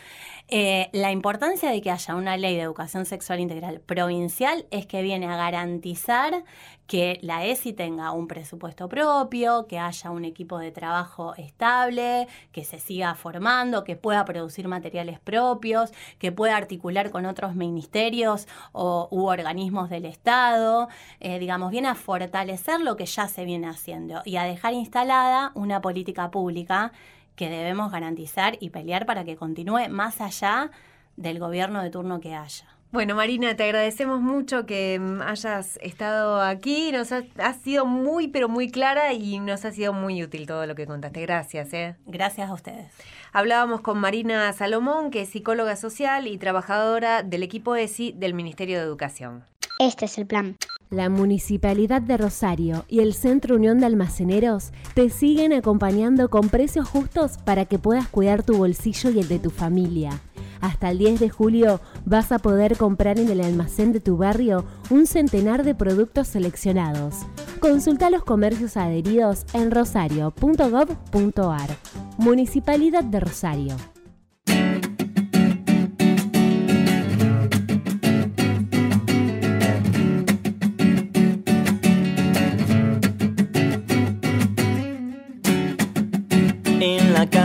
[0.47, 5.01] Eh, la importancia de que haya una ley de educación sexual integral provincial es que
[5.01, 6.43] viene a garantizar
[6.87, 12.65] que la ESI tenga un presupuesto propio, que haya un equipo de trabajo estable, que
[12.65, 19.07] se siga formando, que pueda producir materiales propios, que pueda articular con otros ministerios o,
[19.09, 20.89] u organismos del Estado,
[21.21, 25.51] eh, digamos, viene a fortalecer lo que ya se viene haciendo y a dejar instalada
[25.55, 26.91] una política pública
[27.35, 30.71] que debemos garantizar y pelear para que continúe más allá
[31.15, 32.65] del gobierno de turno que haya.
[32.91, 36.91] Bueno, Marina, te agradecemos mucho que mm, hayas estado aquí.
[36.91, 40.65] Nos has, has sido muy, pero muy clara y nos ha sido muy útil todo
[40.65, 41.21] lo que contaste.
[41.21, 41.73] Gracias.
[41.73, 41.95] ¿eh?
[42.05, 42.91] Gracias a ustedes.
[43.31, 48.77] Hablábamos con Marina Salomón, que es psicóloga social y trabajadora del equipo ESI del Ministerio
[48.77, 49.45] de Educación.
[49.79, 50.57] Este es el plan.
[50.91, 56.85] La Municipalidad de Rosario y el Centro Unión de Almaceneros te siguen acompañando con precios
[56.85, 60.19] justos para que puedas cuidar tu bolsillo y el de tu familia.
[60.59, 64.65] Hasta el 10 de julio vas a poder comprar en el almacén de tu barrio
[64.89, 67.19] un centenar de productos seleccionados.
[67.61, 71.69] Consulta los comercios adheridos en rosario.gov.ar.
[72.17, 73.77] Municipalidad de Rosario.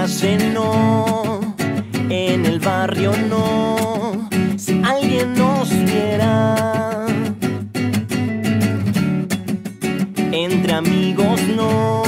[0.07, 1.57] Calle no,
[2.09, 7.07] en el barrio no, si alguien nos viera.
[10.31, 12.06] Entre amigos no,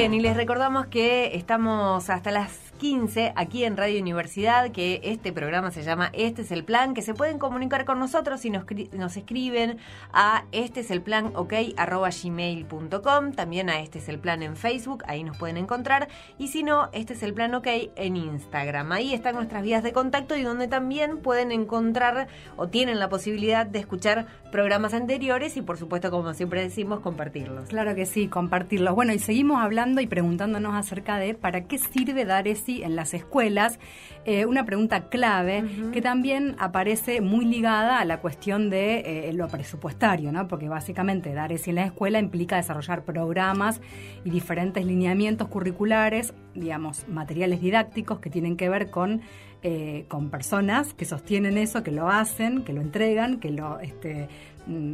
[0.00, 5.34] Bien, y les recordamos que estamos hasta las 15 aquí en Radio Universidad, que este
[5.34, 8.64] programa se llama Este es el plan, que se pueden comunicar con nosotros y nos,
[8.94, 9.76] nos escriben
[10.14, 14.56] a este es el plan ok arroba gmail.com, también a este es el plan en
[14.56, 16.08] Facebook, ahí nos pueden encontrar,
[16.38, 17.66] y si no, este es el plan ok
[17.96, 18.92] en Instagram.
[18.92, 23.66] Ahí están nuestras vías de contacto y donde también pueden encontrar o tienen la posibilidad
[23.66, 27.68] de escuchar programas anteriores y por supuesto, como siempre decimos, compartirlos.
[27.68, 28.94] Claro que sí, compartirlos.
[28.94, 32.48] Bueno, y seguimos hablando y preguntándonos acerca de para qué sirve dar
[32.78, 33.78] En las escuelas.
[34.24, 39.48] Eh, una pregunta clave que también aparece muy ligada a la cuestión de eh, lo
[39.48, 40.46] presupuestario, ¿no?
[40.46, 43.80] Porque básicamente dar ESI en la escuela implica desarrollar programas
[44.24, 49.22] y diferentes lineamientos curriculares, digamos, materiales didácticos que tienen que ver con
[49.62, 54.26] eh, con personas que sostienen eso, que lo hacen, que lo entregan, que lo este,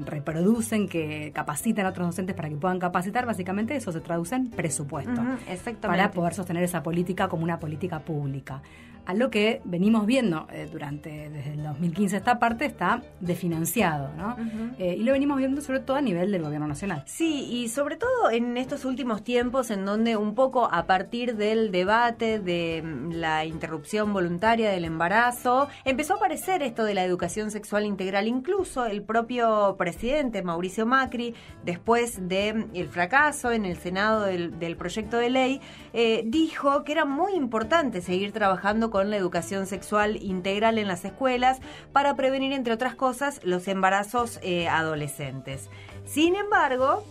[0.05, 4.51] reproducen, que capacitan a otros docentes para que puedan capacitar, básicamente eso se traduce en
[4.51, 5.87] presupuesto exactamente.
[5.87, 8.63] para poder sostener esa política como una política pública.
[9.07, 14.37] A lo que venimos viendo eh, durante desde el 2015 esta parte está desfinanciado, ¿no?
[14.79, 17.05] Eh, y lo venimos viendo sobre todo a nivel del gobierno nacional.
[17.07, 21.71] Sí, y sobre todo en estos últimos tiempos en donde un poco a partir del
[21.71, 27.53] debate de mm, la interrupción voluntaria del embarazo, empezó a aparecer esto de la educación
[27.53, 28.27] sexual integral.
[28.27, 31.35] Incluso el propio presidente Mauricio Macri,
[31.65, 35.61] después del el fracaso en el Senado del, del proyecto de ley,
[35.93, 41.05] eh, dijo que era muy importante seguir trabajando con la educación sexual integral en las
[41.05, 41.61] escuelas
[41.93, 45.69] para prevenir, entre otras cosas, los embarazos eh, adolescentes.
[46.05, 47.05] Sin embargo,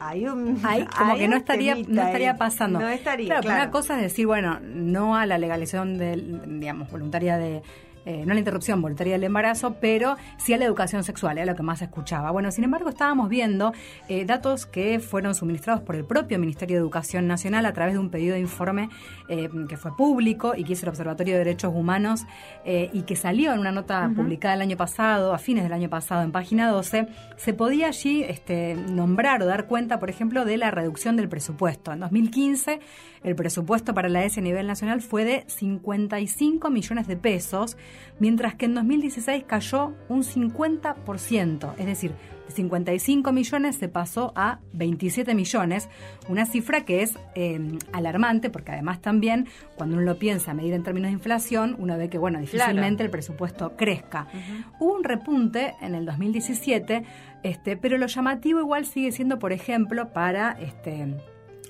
[0.00, 0.68] hay un como
[1.12, 2.78] hay que no estaría, temita no estaría pasando.
[2.78, 3.62] No estaría, Claro, claro.
[3.62, 7.62] una cosa es decir, bueno, no a la legalización del, digamos, voluntaria de
[8.08, 11.44] eh, no a la interrupción voluntaria del embarazo, pero sí a la educación sexual, era
[11.44, 12.30] lo que más se escuchaba.
[12.30, 13.74] Bueno, sin embargo, estábamos viendo
[14.08, 18.00] eh, datos que fueron suministrados por el propio Ministerio de Educación Nacional a través de
[18.00, 18.88] un pedido de informe
[19.28, 22.24] eh, que fue público y que hizo el Observatorio de Derechos Humanos
[22.64, 26.22] y que salió en una nota publicada el año pasado, a fines del año pasado,
[26.22, 30.70] en página 12, se podía allí este, nombrar o dar cuenta, por ejemplo, de la
[30.70, 31.92] reducción del presupuesto.
[31.92, 32.80] En 2015,
[33.22, 37.76] el presupuesto para la ESI a nivel nacional fue de 55 millones de pesos,
[38.18, 42.12] mientras que en 2016 cayó un 50%, es decir,
[42.46, 45.88] de 55 millones se pasó a 27 millones,
[46.28, 50.72] una cifra que es eh, alarmante porque además también cuando uno lo piensa a medir
[50.72, 54.28] en términos de inflación, uno ve que bueno, difícilmente el presupuesto crezca.
[54.80, 57.04] Hubo un repunte en el 2017,
[57.42, 61.16] este, pero lo llamativo igual sigue siendo, por ejemplo, para este,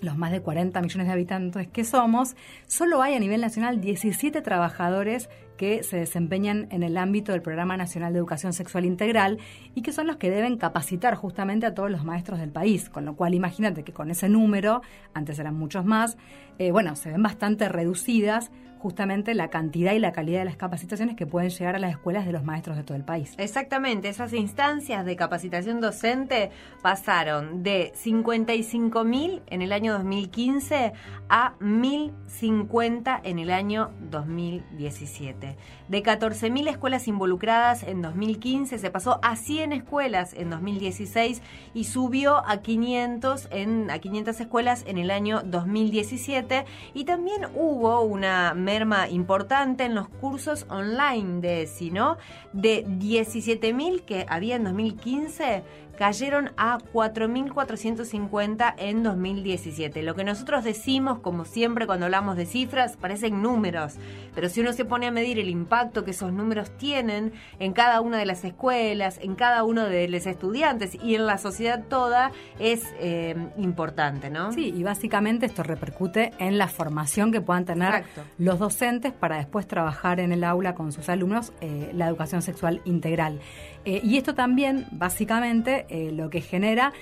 [0.03, 2.37] los más de 40 millones de habitantes que somos,
[2.67, 7.77] solo hay a nivel nacional 17 trabajadores que se desempeñan en el ámbito del Programa
[7.77, 9.39] Nacional de Educación Sexual Integral
[9.75, 12.89] y que son los que deben capacitar justamente a todos los maestros del país.
[12.89, 14.83] Con lo cual, imagínate que con ese número,
[15.15, 16.17] antes eran muchos más,
[16.59, 21.17] eh, bueno, se ven bastante reducidas justamente la cantidad y la calidad de las capacitaciones
[21.17, 23.35] que pueden llegar a las escuelas de los maestros de todo el país.
[23.39, 26.51] Exactamente, esas instancias de capacitación docente
[26.83, 30.93] pasaron de 55.000 en el año 2015
[31.29, 35.57] a 1.050 en el año 2017.
[35.89, 41.43] De 14.000 escuelas involucradas en 2015 se pasó a 100 escuelas en 2016
[41.75, 46.65] y subió a 500 en a 500 escuelas en el año 2017
[46.95, 52.19] y también hubo una merma importante en los cursos online de ESI, ¿no?
[52.53, 55.63] De 17.000 que había en 2015
[55.99, 60.05] cayeron a 4.450 en 2017.
[60.05, 63.97] Lo que nosotros decimos, como siempre cuando hablamos de cifras, parecen números,
[64.33, 68.01] pero si uno se pone a medir el impacto que esos números tienen en cada
[68.01, 72.31] una de las escuelas, en cada uno de los estudiantes y en la sociedad toda,
[72.61, 74.53] es eh, importante, ¿no?
[74.53, 78.23] Sí, y básicamente esto repercute en la formación que puedan tener Exacto.
[78.39, 82.83] los docentes para después trabajar en el aula con sus alumnos eh, la educación sexual
[82.85, 83.41] integral.
[83.89, 86.93] Eh, y esto también, básicamente, eh, lo que genera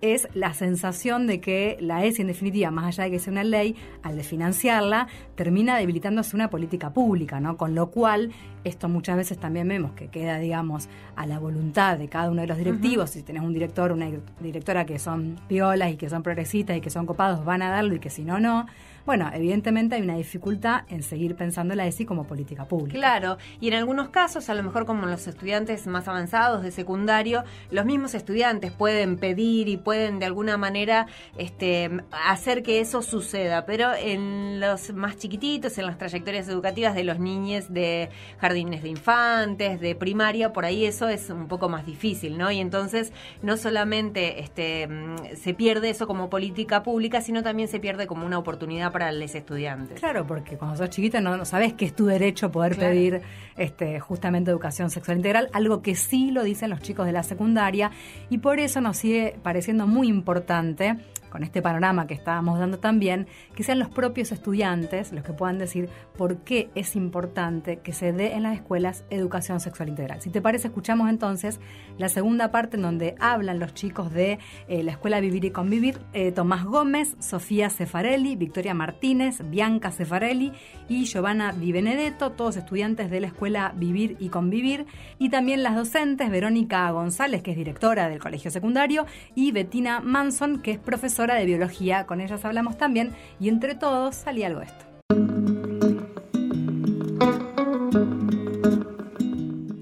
[0.00, 3.42] es la sensación de que la ESI, en definitiva, más allá de que sea una
[3.42, 3.74] ley,
[4.04, 7.56] al desfinanciarla, termina debilitándose una política pública, ¿no?
[7.56, 8.30] Con lo cual,
[8.62, 12.46] Esto muchas veces también vemos que queda, digamos, a la voluntad de cada uno de
[12.46, 13.10] los directivos.
[13.10, 14.08] Si tenés un director, una
[14.40, 17.94] directora que son piolas y que son progresistas y que son copados, van a darlo
[17.94, 18.66] y que si no, no.
[19.06, 22.98] Bueno, evidentemente hay una dificultad en seguir pensando la ESI como política pública.
[22.98, 27.44] Claro, y en algunos casos, a lo mejor como los estudiantes más avanzados de secundario,
[27.70, 31.06] los mismos estudiantes pueden pedir y pueden de alguna manera
[31.38, 31.88] este,
[32.26, 37.20] hacer que eso suceda, pero en los más chiquititos, en las trayectorias educativas de los
[37.20, 42.36] niños de jardines de infantes, de primaria, por ahí eso es un poco más difícil,
[42.36, 42.50] ¿no?
[42.50, 47.78] Y entonces no solamente este, mm, se pierde eso como política pública, sino también se
[47.78, 50.00] pierde como una oportunidad para los estudiantes.
[50.00, 52.90] Claro, porque cuando sos chiquita no, no sabes que es tu derecho poder Claro.
[52.90, 53.20] pedir
[53.58, 57.90] este, justamente educación sexual integral, algo que sí lo dicen los chicos de la secundaria
[58.30, 60.96] y por eso nos sigue pareciendo muy importante
[61.30, 65.58] con este panorama que estábamos dando también, que sean los propios estudiantes los que puedan
[65.58, 70.20] decir por qué es importante que se dé en las escuelas educación sexual integral.
[70.20, 71.60] Si te parece, escuchamos entonces
[71.98, 75.98] la segunda parte en donde hablan los chicos de eh, la Escuela Vivir y Convivir,
[76.12, 80.52] eh, Tomás Gómez, Sofía Cefarelli, Victoria Martínez, Bianca Cefarelli
[80.88, 84.86] y Giovanna Di Benedetto, todos estudiantes de la Escuela Vivir y Convivir,
[85.18, 90.60] y también las docentes Verónica González, que es directora del colegio secundario, y Bettina Manson,
[90.60, 92.06] que es profesora de biología.
[92.06, 94.86] Con ellas hablamos también y entre todos salía algo de esto.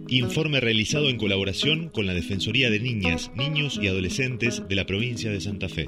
[0.08, 5.30] Informe realizado en colaboración con la Defensoría de Niñas, Niños y Adolescentes de la provincia
[5.30, 5.86] de Santa Fe.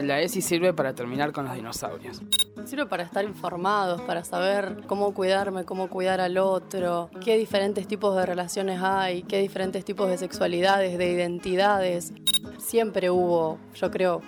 [0.00, 2.22] La ESI sirve para terminar con los dinosaurios.
[2.68, 8.14] Sirve para estar informados, para saber cómo cuidarme, cómo cuidar al otro, qué diferentes tipos
[8.14, 12.12] de relaciones hay, qué diferentes tipos de sexualidades, de identidades.
[12.58, 14.20] Siempre hubo, yo creo,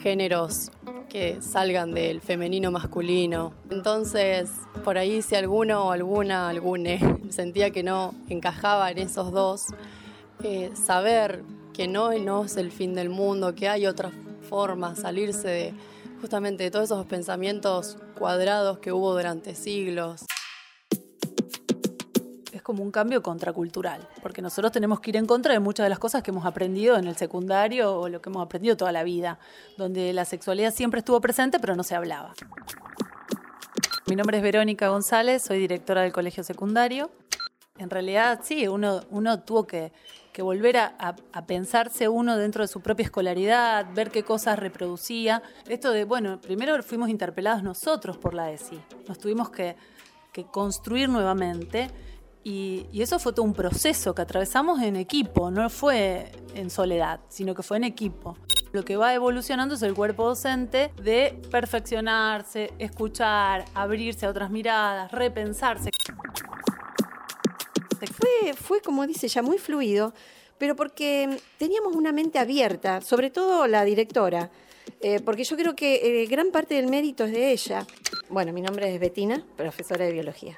[0.00, 0.70] géneros
[1.10, 3.52] que salgan del femenino masculino.
[3.68, 4.50] Entonces,
[4.84, 9.66] por ahí si alguno o alguna, algune, sentía que no encajaba en esos dos,
[10.42, 11.42] eh, saber
[11.74, 14.14] que no, no es el fin del mundo, que hay otras
[14.48, 15.74] formas, salirse de
[16.22, 20.24] justamente de todos esos pensamientos cuadrados que hubo durante siglos.
[22.52, 25.90] Es como un cambio contracultural, porque nosotros tenemos que ir en contra de muchas de
[25.90, 29.02] las cosas que hemos aprendido en el secundario o lo que hemos aprendido toda la
[29.02, 29.40] vida,
[29.76, 32.34] donde la sexualidad siempre estuvo presente pero no se hablaba.
[34.06, 37.10] Mi nombre es Verónica González, soy directora del colegio secundario.
[37.78, 39.92] En realidad, sí, uno, uno tuvo que,
[40.32, 41.14] que volver a,
[41.46, 45.42] pensarse uno dentro de su propia escolaridad, ver qué cosas reproducía.
[45.68, 48.80] Esto de, bueno, primero fuimos interpelados nosotros por la ESI.
[49.06, 49.76] Nos tuvimos que,
[50.32, 51.90] que construir nuevamente
[52.44, 57.20] y, y eso fue todo un proceso que atravesamos en equipo, no fue en soledad,
[57.28, 58.36] sino que fue en equipo.
[58.72, 65.12] Lo que va evolucionando es el cuerpo docente de perfeccionarse, escuchar, abrirse a otras miradas,
[65.12, 65.90] repensarse.
[68.56, 70.14] Fue, como dice ella, muy fluido,
[70.58, 71.28] pero porque
[71.58, 74.50] teníamos una mente abierta, sobre todo la directora,
[75.00, 77.86] eh, porque yo creo que eh, gran parte del mérito es de ella.
[78.28, 80.56] Bueno, mi nombre es Betina, profesora de biología.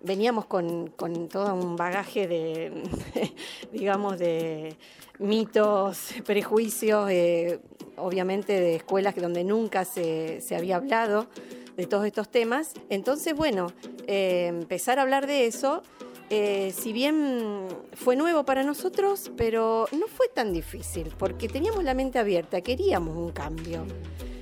[0.00, 2.82] Veníamos con, con todo un bagaje de,
[3.72, 4.76] digamos, de
[5.18, 7.60] mitos, prejuicios, eh,
[7.96, 11.28] obviamente de escuelas donde nunca se, se había hablado
[11.76, 12.74] de todos estos temas.
[12.90, 13.72] Entonces, bueno,
[14.06, 15.82] empezar a hablar de eso,
[16.30, 21.94] eh, si bien fue nuevo para nosotros, pero no fue tan difícil, porque teníamos la
[21.94, 23.86] mente abierta, queríamos un cambio.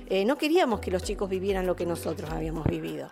[0.09, 3.11] Eh, no queríamos que los chicos vivieran lo que nosotros habíamos vivido.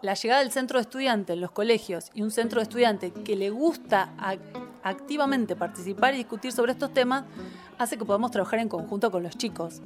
[0.00, 3.34] La llegada del centro de estudiantes en los colegios y un centro de estudiantes que
[3.34, 4.38] le gusta ac-
[4.84, 7.24] activamente participar y discutir sobre estos temas
[7.78, 9.82] hace que podamos trabajar en conjunto con los chicos.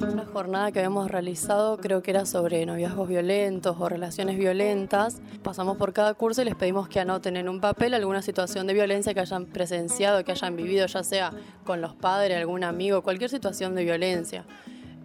[0.00, 5.20] Una jornada que habíamos realizado creo que era sobre noviazgos violentos o relaciones violentas.
[5.42, 8.74] Pasamos por cada curso y les pedimos que anoten en un papel alguna situación de
[8.74, 11.32] violencia que hayan presenciado, que hayan vivido, ya sea
[11.64, 14.44] con los padres, algún amigo, cualquier situación de violencia.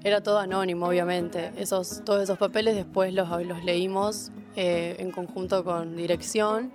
[0.04, 1.52] Era todo anónimo, obviamente.
[1.58, 6.72] Esos, todos esos papeles después los, los leímos eh, en conjunto con dirección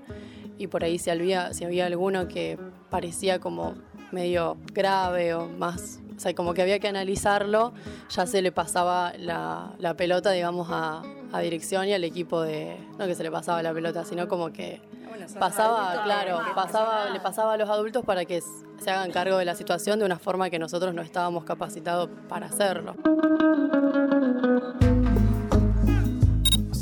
[0.59, 2.59] y por ahí si había, si había alguno que
[2.91, 3.75] parecía como
[4.11, 7.73] medio grave o más, o sea, como que había que analizarlo,
[8.11, 11.03] ya se le pasaba la, la pelota, digamos, a,
[11.33, 14.53] a dirección y al equipo de, no que se le pasaba la pelota, sino como
[14.53, 14.83] que
[15.39, 18.43] pasaba, claro, pasaba, le pasaba a los adultos para que
[18.81, 22.47] se hagan cargo de la situación de una forma que nosotros no estábamos capacitados para
[22.47, 22.97] hacerlo.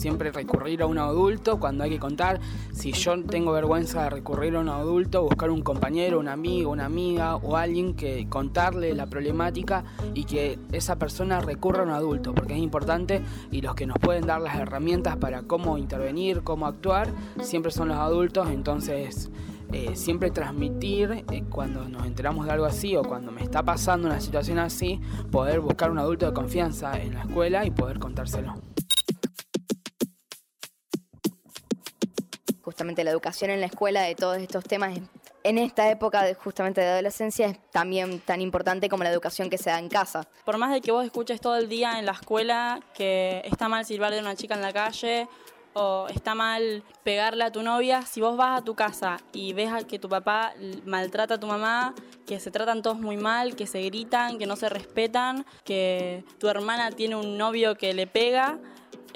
[0.07, 2.39] Siempre recurrir a un adulto cuando hay que contar.
[2.71, 6.85] Si yo tengo vergüenza de recurrir a un adulto, buscar un compañero, un amigo, una
[6.85, 9.83] amiga o alguien que contarle la problemática
[10.15, 13.99] y que esa persona recurra a un adulto, porque es importante y los que nos
[13.99, 17.09] pueden dar las herramientas para cómo intervenir, cómo actuar,
[17.41, 19.29] siempre son los adultos, entonces
[19.73, 24.07] eh, siempre transmitir eh, cuando nos enteramos de algo así o cuando me está pasando
[24.07, 25.01] una situación así,
[25.33, 28.55] poder buscar un adulto de confianza en la escuela y poder contárselo.
[32.67, 34.99] Justamente la educación en la escuela de todos estos temas
[35.45, 39.57] en esta época de, justamente de adolescencia es también tan importante como la educación que
[39.57, 40.27] se da en casa.
[40.45, 43.85] Por más de que vos escuches todo el día en la escuela que está mal
[43.85, 45.29] silbarle a una chica en la calle
[45.75, 49.71] o está mal pegarle a tu novia, si vos vas a tu casa y ves
[49.85, 50.53] que tu papá
[50.87, 51.95] maltrata a tu mamá,
[52.27, 56.49] que se tratan todos muy mal, que se gritan, que no se respetan, que tu
[56.49, 58.59] hermana tiene un novio que le pega,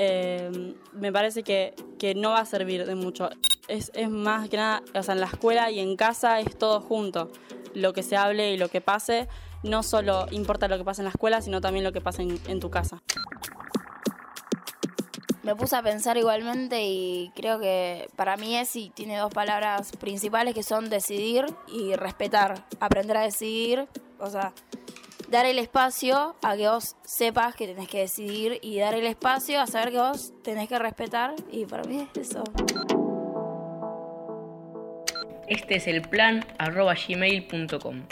[0.02, 3.28] eh, me parece que, que no va a servir de mucho.
[3.68, 6.80] Es, es más que nada, o sea, en la escuela y en casa es todo
[6.80, 7.30] junto.
[7.74, 9.28] Lo que se hable y lo que pase,
[9.62, 12.40] no solo importa lo que pasa en la escuela, sino también lo que pasa en,
[12.48, 13.02] en tu casa.
[15.42, 20.54] Me puse a pensar igualmente y creo que para mí ESI tiene dos palabras principales
[20.54, 22.64] que son decidir y respetar.
[22.80, 23.86] Aprender a decidir,
[24.18, 24.54] o sea,
[25.30, 29.60] dar el espacio a que vos sepas que tenés que decidir y dar el espacio
[29.60, 32.42] a saber que vos tenés que respetar y para mí es eso.
[35.46, 38.02] Este es el plan arroba gmail.com.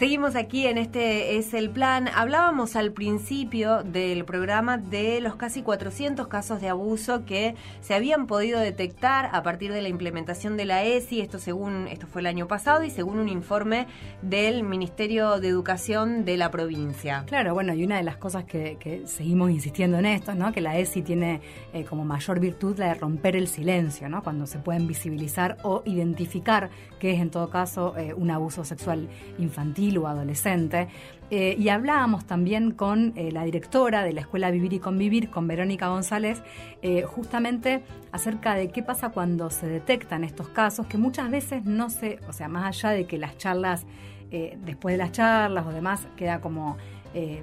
[0.00, 2.08] Seguimos aquí en este es el plan.
[2.08, 8.26] Hablábamos al principio del programa de los casi 400 casos de abuso que se habían
[8.26, 12.28] podido detectar a partir de la implementación de la ESI, esto según esto fue el
[12.28, 13.88] año pasado y según un informe
[14.22, 17.24] del Ministerio de Educación de la provincia.
[17.26, 20.50] Claro, bueno, y una de las cosas que, seguimos insistiendo en esto, ¿no?
[20.50, 21.42] Que la ESI tiene
[21.74, 24.22] eh, como mayor virtud la de romper el silencio, ¿no?
[24.22, 29.06] Cuando se pueden visibilizar o identificar que es en todo caso eh, un abuso sexual
[29.38, 30.88] infantil o adolescente.
[31.30, 35.46] Eh, y hablábamos también con eh, la directora de la Escuela Vivir y Convivir, con
[35.46, 36.42] Verónica González,
[36.82, 41.88] eh, justamente acerca de qué pasa cuando se detectan estos casos, que muchas veces no
[41.88, 43.86] se, o sea, más allá de que las charlas,
[44.30, 46.76] después de las charlas o demás, queda como
[47.14, 47.42] eh,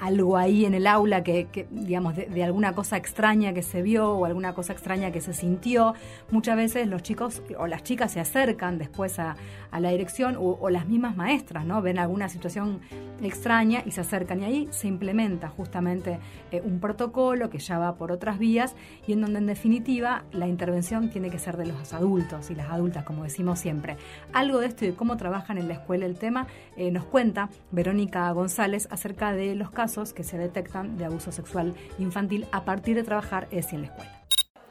[0.00, 4.24] algo ahí en el aula que, digamos, de, alguna cosa extraña que se vio o
[4.24, 5.94] alguna cosa extraña que se sintió.
[6.30, 9.36] Muchas veces los chicos o las chicas se acercan después a,
[9.72, 11.82] la dirección o, o, las mismas maestras, ¿no?
[11.82, 12.80] Ven alguna situación
[13.22, 16.18] extraña y se acercan y ahí se implementa justamente
[16.50, 18.74] eh, un protocolo que ya va por otras vías
[19.06, 22.70] y en donde en definitiva la intervención tiene que ser de los adultos y las
[22.70, 23.96] adultas, como decimos siempre.
[24.32, 26.46] Algo de esto y de cómo trabajan en la escuela el tema
[26.76, 31.74] eh, nos cuenta Verónica González acerca de los casos que se detectan de abuso sexual
[31.98, 34.22] infantil a partir de trabajar ESI en la escuela.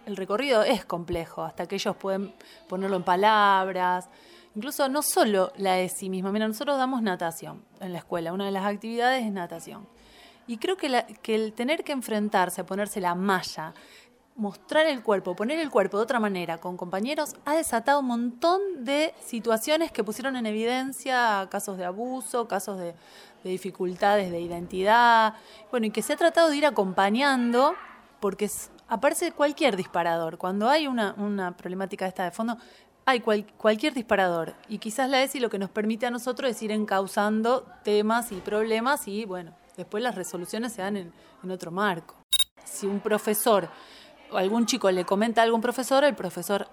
[0.07, 2.33] El recorrido es complejo, hasta que ellos pueden
[2.67, 4.09] ponerlo en palabras,
[4.55, 6.31] incluso no solo la ESI misma.
[6.31, 9.87] Mira, nosotros damos natación en la escuela, una de las actividades es natación.
[10.47, 13.75] Y creo que, que el tener que enfrentarse a ponerse la malla,
[14.35, 18.61] mostrar el cuerpo, poner el cuerpo de otra manera con compañeros, ha desatado un montón
[18.83, 22.95] de situaciones que pusieron en evidencia casos de abuso, casos de,
[23.43, 25.35] de dificultades de identidad,
[25.69, 27.75] bueno, y que se ha tratado de ir acompañando,
[28.19, 30.37] porque es, aparece cualquier disparador.
[30.37, 32.57] Cuando hay una, una problemática esta de fondo,
[33.05, 34.55] hay cual, cualquier disparador.
[34.69, 38.35] Y quizás la ESI lo que nos permite a nosotros es ir encauzando temas y
[38.35, 41.13] problemas y, bueno, después las resoluciones se dan en,
[41.49, 42.15] otro marco.
[42.63, 43.67] Si un profesor
[44.37, 46.67] algún chico le comenta a algún profesor, el profesor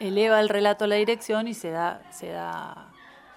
[0.00, 2.88] eleva el relato a la dirección y se da, se da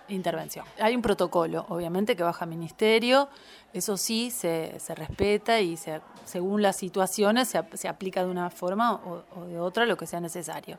[0.07, 0.65] intervención.
[0.79, 3.29] Hay un protocolo, obviamente, que baja ministerio,
[3.73, 8.49] eso sí se, se respeta y se, según las situaciones se, se, aplica de una
[8.49, 10.77] forma o, de otra lo que sea necesario.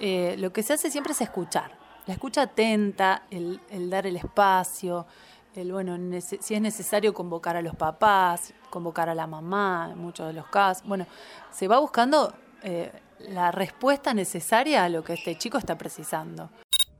[0.00, 1.70] Eh, lo que se hace siempre es escuchar,
[2.06, 5.06] la escucha atenta, el, el dar el espacio,
[5.56, 10.26] el, bueno, si es necesario convocar a los papás, convocar a la mamá, en muchos
[10.26, 10.86] de los casos.
[10.86, 11.06] Bueno,
[11.50, 12.32] se va buscando
[12.62, 12.90] eh,
[13.20, 16.50] la respuesta necesaria a lo que este chico está precisando.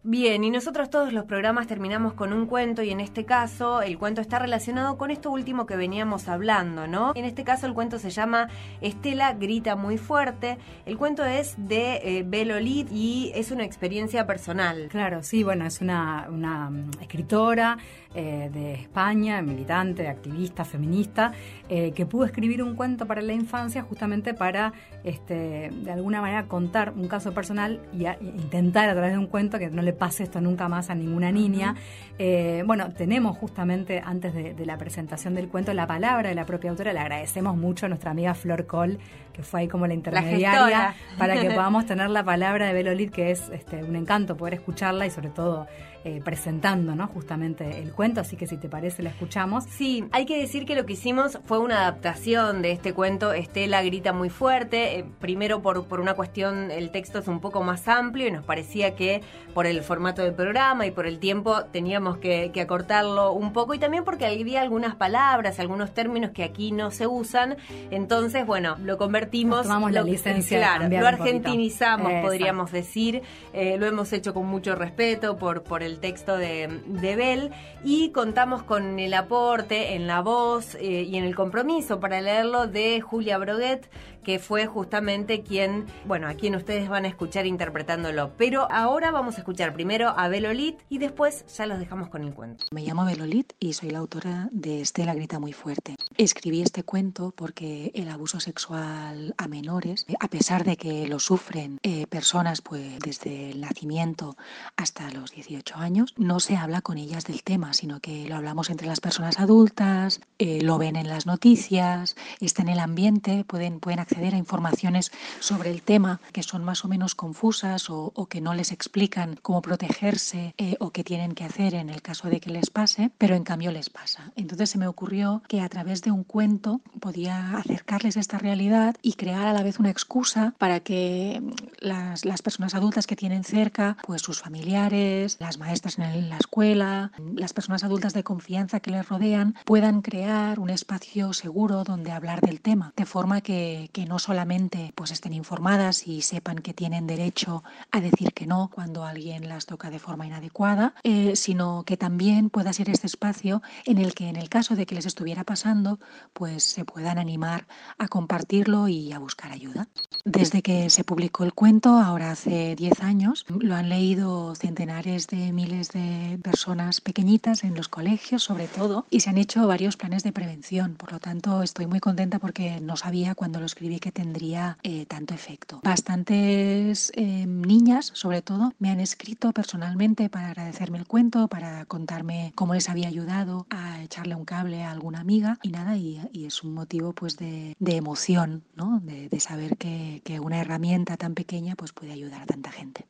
[0.09, 3.99] Bien, y nosotros todos los programas terminamos con un cuento y en este caso el
[3.99, 7.11] cuento está relacionado con esto último que veníamos hablando, ¿no?
[7.17, 8.49] En este caso el cuento se llama
[8.81, 10.59] Estela grita muy fuerte.
[10.85, 14.87] El cuento es de eh, Belo Lid y es una experiencia personal.
[14.93, 17.77] Claro, sí, bueno, es una, una escritora
[18.19, 21.33] eh, de España, militante, activista, feminista,
[21.69, 24.73] eh, que pudo escribir un cuento para la infancia justamente para,
[25.05, 29.27] este, de alguna manera, contar un caso personal y a, intentar a través de un
[29.27, 31.75] cuento que no le pase esto nunca más a ninguna niña.
[32.19, 36.47] Eh, bueno, tenemos justamente antes de, de la presentación del cuento la palabra de la
[36.47, 36.93] propia autora.
[36.93, 38.99] Le agradecemos mucho a nuestra amiga Flor Col,
[39.37, 43.30] que fue ahí como la intermediaria, para que podamos tener la palabra de Belolit, que
[43.30, 45.66] es este, un encanto poder escucharla y sobre todo
[46.05, 47.07] eh, presentando ¿no?
[47.09, 48.22] justamente el cuento.
[48.22, 49.64] Así que si te parece, la escuchamos.
[49.64, 53.34] Sí, hay que decir que lo que hicimos fue una adaptación de este cuento.
[53.34, 55.01] Estela grita muy fuerte.
[55.01, 58.45] eh, primero por, por una cuestión, el texto es un poco más amplio y nos
[58.45, 59.20] parecía que
[59.53, 63.74] por el formato del programa y por el tiempo teníamos que, que acortarlo un poco
[63.74, 67.57] y también porque había algunas palabras, algunos términos que aquí no se usan.
[67.91, 69.26] Entonces, bueno, lo convertimos.
[69.59, 73.22] Nos tomamos la lo- licencia de Claro, lo argentinizamos, podríamos decir.
[73.53, 77.51] Eh, lo hemos hecho con mucho respeto por, por el texto de, de Bell
[77.85, 82.66] y contamos con el aporte en la voz eh, y en el compromiso para leerlo
[82.66, 83.89] de Julia Broguet,
[84.27, 88.33] que fue justamente quien, bueno, a quien ustedes van a escuchar interpretándolo.
[88.37, 92.24] Pero ahora vamos a escuchar primero a Bel Olit y después ya los dejamos con
[92.24, 92.64] el cuento.
[92.72, 95.95] Me llamo Belolit y soy la autora de Estela Grita Muy Fuerte.
[96.18, 101.20] Escribí este cuento porque el abuso sexual a menores, eh, a pesar de que lo
[101.20, 104.37] sufren eh, personas pues desde el nacimiento
[104.77, 108.70] hasta los 18 años, no se habla con ellas del tema, sino que lo hablamos
[108.70, 113.79] entre las personas adultas, eh, lo ven en las noticias, está en el ambiente, pueden,
[113.79, 118.27] pueden acceder a informaciones sobre el tema que son más o menos confusas o, o
[118.27, 122.29] que no les explican cómo protegerse eh, o qué tienen que hacer en el caso
[122.29, 124.33] de que les pase, pero en cambio les pasa.
[124.37, 129.14] Entonces se me ocurrió que a través de un cuento podía acercarles esta realidad y
[129.14, 131.43] crear a la vez una excusa para que
[131.79, 137.12] las, las personas adultas que tienen cerca, pues sus familiares, las maestras en la escuela,
[137.35, 142.41] las personas adultas de confianza que les rodean, puedan crear un espacio seguro donde hablar
[142.41, 147.07] del tema, de forma que, que no solamente pues estén informadas y sepan que tienen
[147.07, 151.97] derecho a decir que no cuando alguien las toca de forma inadecuada, eh, sino que
[151.97, 155.45] también pueda ser este espacio en el que en el caso de que les estuviera
[155.45, 155.99] pasando,
[156.35, 159.89] pues se puedan animar a compartirlo y a buscar ayuda.
[160.27, 165.53] Desde que se publicó el cuento, ahora hace 10 años, lo han leído centenares de
[165.53, 170.24] miles de personas pequeñitas en los colegios, sobre todo, y se han hecho varios planes
[170.24, 170.97] de prevención.
[170.97, 175.07] Por lo tanto, estoy muy contenta porque no sabía cuando lo escribí que tendría eh,
[175.07, 175.81] tanto efecto.
[175.85, 182.51] Bastantes eh, niñas, sobre todo, me han escrito personalmente para agradecerme el cuento, para contarme
[182.57, 186.47] cómo les había ayudado a echarle un cable a alguna amiga y nada, y, y
[186.47, 188.99] es un motivo pues de, de emoción, ¿no?
[189.05, 193.07] De, de saber que, que una herramienta tan pequeña pues puede ayudar a tanta gente.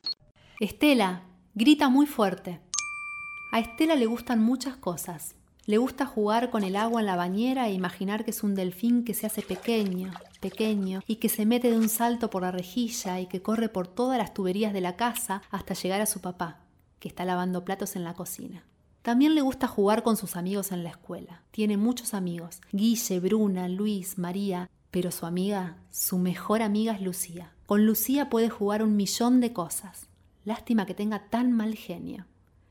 [0.59, 2.59] Estela grita muy fuerte.
[3.51, 5.35] A Estela le gustan muchas cosas.
[5.65, 9.03] Le gusta jugar con el agua en la bañera e imaginar que es un delfín
[9.03, 13.19] que se hace pequeño, pequeño, y que se mete de un salto por la rejilla
[13.19, 16.61] y que corre por todas las tuberías de la casa hasta llegar a su papá,
[16.99, 18.63] que está lavando platos en la cocina.
[19.01, 21.41] También le gusta jugar con sus amigos en la escuela.
[21.51, 27.51] Tiene muchos amigos, Guille, Bruna, Luis, María, pero su amiga, su mejor amiga es Lucía.
[27.65, 30.07] Con Lucía puede jugar un millón de cosas.
[30.45, 32.25] Lástima que tenga tan mal genio.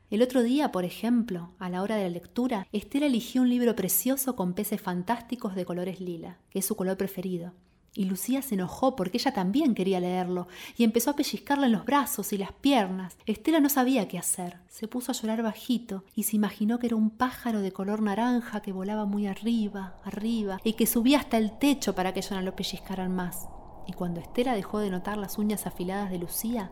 [0.09, 3.75] El otro día, por ejemplo, a la hora de la lectura, Estela eligió un libro
[3.75, 7.53] precioso con peces fantásticos de colores lila, que es su color preferido.
[7.97, 11.83] Y Lucía se enojó porque ella también quería leerlo y empezó a pellizcarle en los
[11.83, 13.17] brazos y las piernas.
[13.25, 14.59] Estela no sabía qué hacer.
[14.67, 18.61] Se puso a llorar bajito y se imaginó que era un pájaro de color naranja
[18.61, 22.43] que volaba muy arriba, arriba y que subía hasta el techo para que ella no
[22.43, 23.47] lo pellizcaran más.
[23.87, 26.69] Y cuando Estela dejó de notar las uñas afiladas de Lucía,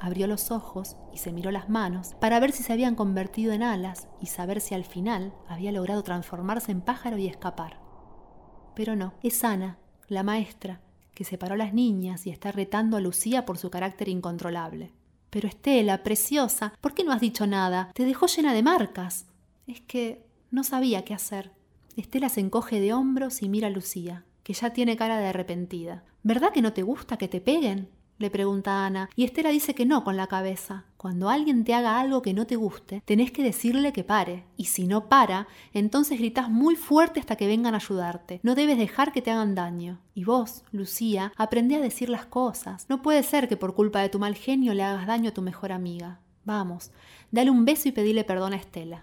[0.00, 3.62] abrió los ojos y se miró las manos para ver si se habían convertido en
[3.62, 7.78] alas y saber si al final había logrado transformarse en pájaro y escapar.
[8.74, 9.78] Pero no, es Ana,
[10.08, 10.80] la maestra,
[11.14, 14.92] que separó a las niñas y está retando a Lucía por su carácter incontrolable.
[15.30, 17.90] Pero Estela, preciosa, ¿por qué no has dicho nada?
[17.94, 19.26] Te dejó llena de marcas.
[19.66, 21.52] Es que no sabía qué hacer.
[21.96, 26.04] Estela se encoge de hombros y mira a Lucía, que ya tiene cara de arrepentida.
[26.22, 27.88] ¿Verdad que no te gusta que te peguen?
[28.24, 30.84] Le pregunta Ana, y Estela dice que no con la cabeza.
[30.96, 34.64] Cuando alguien te haga algo que no te guste, tenés que decirle que pare, y
[34.64, 38.40] si no para, entonces gritás muy fuerte hasta que vengan a ayudarte.
[38.42, 40.00] No debes dejar que te hagan daño.
[40.14, 42.86] Y vos, Lucía, aprendé a decir las cosas.
[42.88, 45.42] No puede ser que por culpa de tu mal genio le hagas daño a tu
[45.42, 46.20] mejor amiga.
[46.46, 46.92] Vamos,
[47.30, 49.02] dale un beso y pedile perdón a Estela.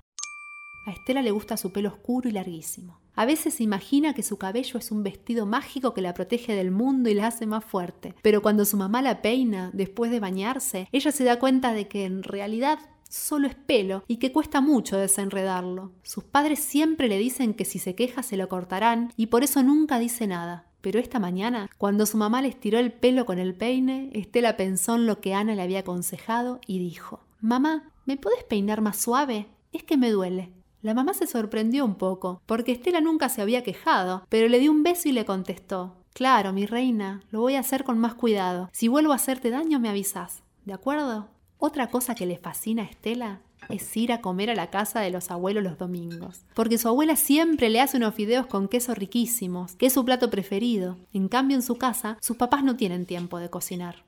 [0.85, 2.99] A Estela le gusta su pelo oscuro y larguísimo.
[3.15, 6.71] A veces se imagina que su cabello es un vestido mágico que la protege del
[6.71, 8.15] mundo y la hace más fuerte.
[8.21, 12.05] Pero cuando su mamá la peina después de bañarse, ella se da cuenta de que
[12.05, 12.79] en realidad
[13.09, 15.91] solo es pelo y que cuesta mucho desenredarlo.
[16.03, 19.61] Sus padres siempre le dicen que si se queja se lo cortarán y por eso
[19.61, 20.67] nunca dice nada.
[20.79, 24.95] Pero esta mañana, cuando su mamá le estiró el pelo con el peine, Estela pensó
[24.95, 29.47] en lo que Ana le había aconsejado y dijo, Mamá, ¿me puedes peinar más suave?
[29.73, 30.53] Es que me duele.
[30.81, 34.71] La mamá se sorprendió un poco, porque Estela nunca se había quejado, pero le dio
[34.71, 38.69] un beso y le contestó, Claro, mi reina, lo voy a hacer con más cuidado.
[38.73, 40.43] Si vuelvo a hacerte daño, me avisas.
[40.65, 41.29] ¿De acuerdo?
[41.57, 45.11] Otra cosa que le fascina a Estela es ir a comer a la casa de
[45.11, 46.45] los abuelos los domingos.
[46.53, 50.29] Porque su abuela siempre le hace unos fideos con queso riquísimos, que es su plato
[50.29, 50.97] preferido.
[51.13, 54.03] En cambio, en su casa, sus papás no tienen tiempo de cocinar.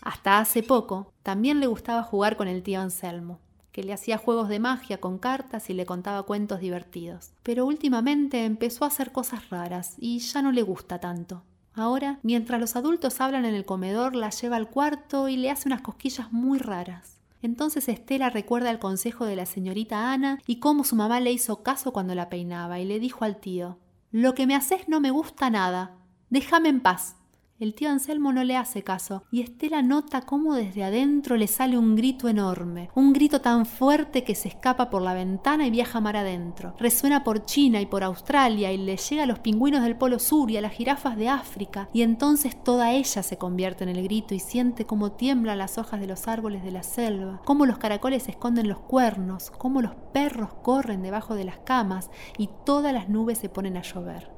[0.00, 3.40] Hasta hace poco, también le gustaba jugar con el tío Anselmo,
[3.78, 7.30] que le hacía juegos de magia con cartas y le contaba cuentos divertidos.
[7.44, 11.44] Pero últimamente empezó a hacer cosas raras y ya no le gusta tanto.
[11.74, 15.68] Ahora, mientras los adultos hablan en el comedor, la lleva al cuarto y le hace
[15.68, 17.20] unas cosquillas muy raras.
[17.40, 21.62] Entonces Estela recuerda el consejo de la señorita Ana y cómo su mamá le hizo
[21.62, 23.78] caso cuando la peinaba y le dijo al tío,
[24.10, 25.94] Lo que me haces no me gusta nada.
[26.30, 27.14] Déjame en paz.
[27.60, 31.76] El tío Anselmo no le hace caso y Estela nota cómo desde adentro le sale
[31.76, 36.00] un grito enorme, un grito tan fuerte que se escapa por la ventana y viaja
[36.00, 36.76] mar adentro.
[36.78, 40.52] Resuena por China y por Australia y le llega a los pingüinos del Polo Sur
[40.52, 44.36] y a las jirafas de África y entonces toda ella se convierte en el grito
[44.36, 48.28] y siente cómo tiemblan las hojas de los árboles de la selva, cómo los caracoles
[48.28, 53.38] esconden los cuernos, cómo los perros corren debajo de las camas y todas las nubes
[53.38, 54.37] se ponen a llover.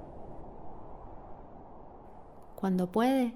[2.60, 3.32] Cuando puede,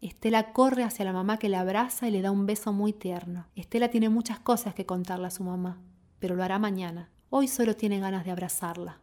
[0.00, 3.48] Estela corre hacia la mamá que la abraza y le da un beso muy tierno.
[3.56, 5.80] Estela tiene muchas cosas que contarle a su mamá,
[6.20, 7.10] pero lo hará mañana.
[7.30, 9.00] Hoy solo tiene ganas de abrazarla.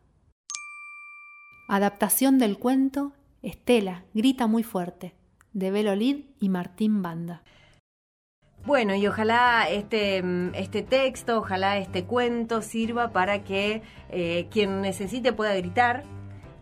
[1.67, 3.11] Adaptación del cuento
[3.41, 5.15] Estela grita muy fuerte,
[5.51, 7.43] de Belolid y Martín Banda.
[8.65, 15.33] Bueno, y ojalá este, este texto, ojalá este cuento sirva para que eh, quien necesite
[15.33, 16.05] pueda gritar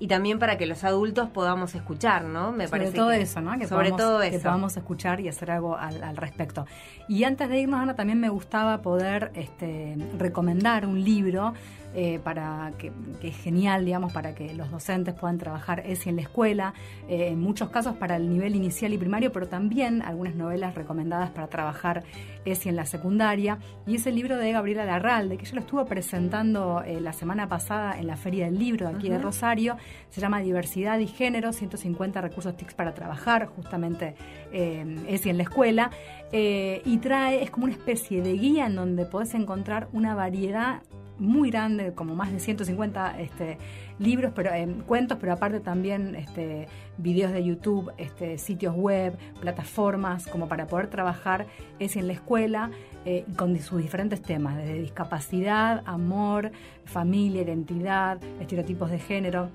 [0.06, 2.52] y también para que los adultos podamos escuchar, ¿no?
[2.52, 3.58] Me sobre todo eso, ¿no?
[3.58, 4.38] Que sobre podamos, todo eso.
[4.38, 6.68] Que podamos escuchar y hacer algo al, al, respecto.
[7.08, 11.56] Y antes de irnos, Ana, también me gustaba poder este, recomendar un libro
[11.98, 12.92] eh, para que,
[13.22, 16.74] que, es genial, digamos, para que los docentes puedan trabajar ESI en la escuela,
[17.08, 21.30] eh, en muchos casos para el nivel inicial y primario, pero también algunas novelas recomendadas
[21.30, 22.04] para trabajar
[22.44, 23.60] ESI en la secundaria.
[23.88, 27.48] Y es el libro de Gabriela Larralde, que yo lo estuvo presentando eh, la semana
[27.48, 29.14] pasada en la Feria del Libro de aquí uh -huh.
[29.14, 29.78] de Rosario.
[30.10, 34.16] Se llama Diversidad y Género, 150 recursos TICs para trabajar, justamente
[34.52, 35.92] ESI en la escuela.
[36.34, 40.82] y trae, es como una especie de guía en donde podés encontrar una variedad
[41.18, 43.58] muy grande, como más de 150 este,
[44.00, 50.28] libros, pero eh, cuentos, pero aparte también este, videos de YouTube, este, sitios web, plataformas,
[50.28, 51.48] como para poder trabajar
[51.80, 52.72] es en la escuela
[53.06, 56.52] eh, con sus diferentes temas, desde discapacidad, amor,
[56.86, 59.50] familia, identidad, estereotipos de género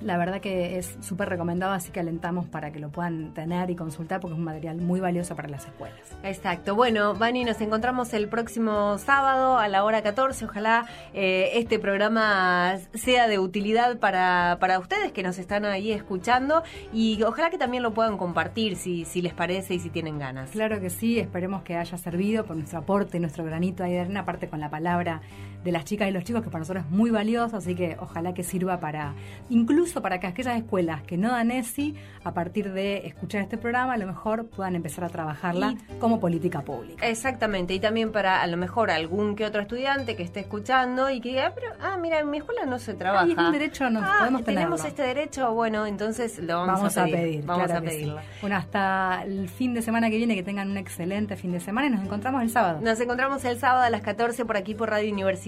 [0.00, 3.76] la verdad que es súper recomendado, así que alentamos para que lo puedan tener y
[3.76, 5.98] consultar porque es un material muy valioso para las escuelas.
[6.22, 6.74] Exacto.
[6.74, 10.44] Bueno, Vani, nos encontramos el próximo sábado a la hora 14.
[10.44, 16.62] Ojalá eh, este programa sea de utilidad para, para ustedes que nos están ahí escuchando
[16.92, 20.50] y ojalá que también lo puedan compartir si, si les parece y si tienen ganas.
[20.50, 24.48] Claro que sí, esperemos que haya servido por nuestro aporte, nuestro granito de arena, aparte
[24.48, 25.22] con la palabra
[25.64, 28.34] de las chicas y los chicos, que para nosotros es muy valioso, así que ojalá
[28.34, 29.14] que sirva para
[29.48, 31.94] incluso para que aquellas escuelas que no dan ESI,
[32.24, 36.20] a partir de escuchar este programa, a lo mejor puedan empezar a trabajarla y, como
[36.20, 37.06] política pública.
[37.06, 41.20] Exactamente, y también para a lo mejor algún que otro estudiante que esté escuchando y
[41.20, 43.26] que diga, pero, ah, mira, en mi escuela no se trabaja.
[43.26, 44.76] Ah, es un derecho, no, ah, podemos tenerlo.
[44.76, 47.16] Tenemos este derecho, bueno, entonces lo vamos, vamos a pedir.
[47.16, 48.18] A pedir vamos claro a pedirlo.
[48.18, 48.26] Sí.
[48.40, 51.88] Bueno, hasta el fin de semana que viene, que tengan un excelente fin de semana
[51.88, 52.80] y nos encontramos el sábado.
[52.80, 55.47] Nos encontramos el sábado a las 14 por aquí por Radio Universidad.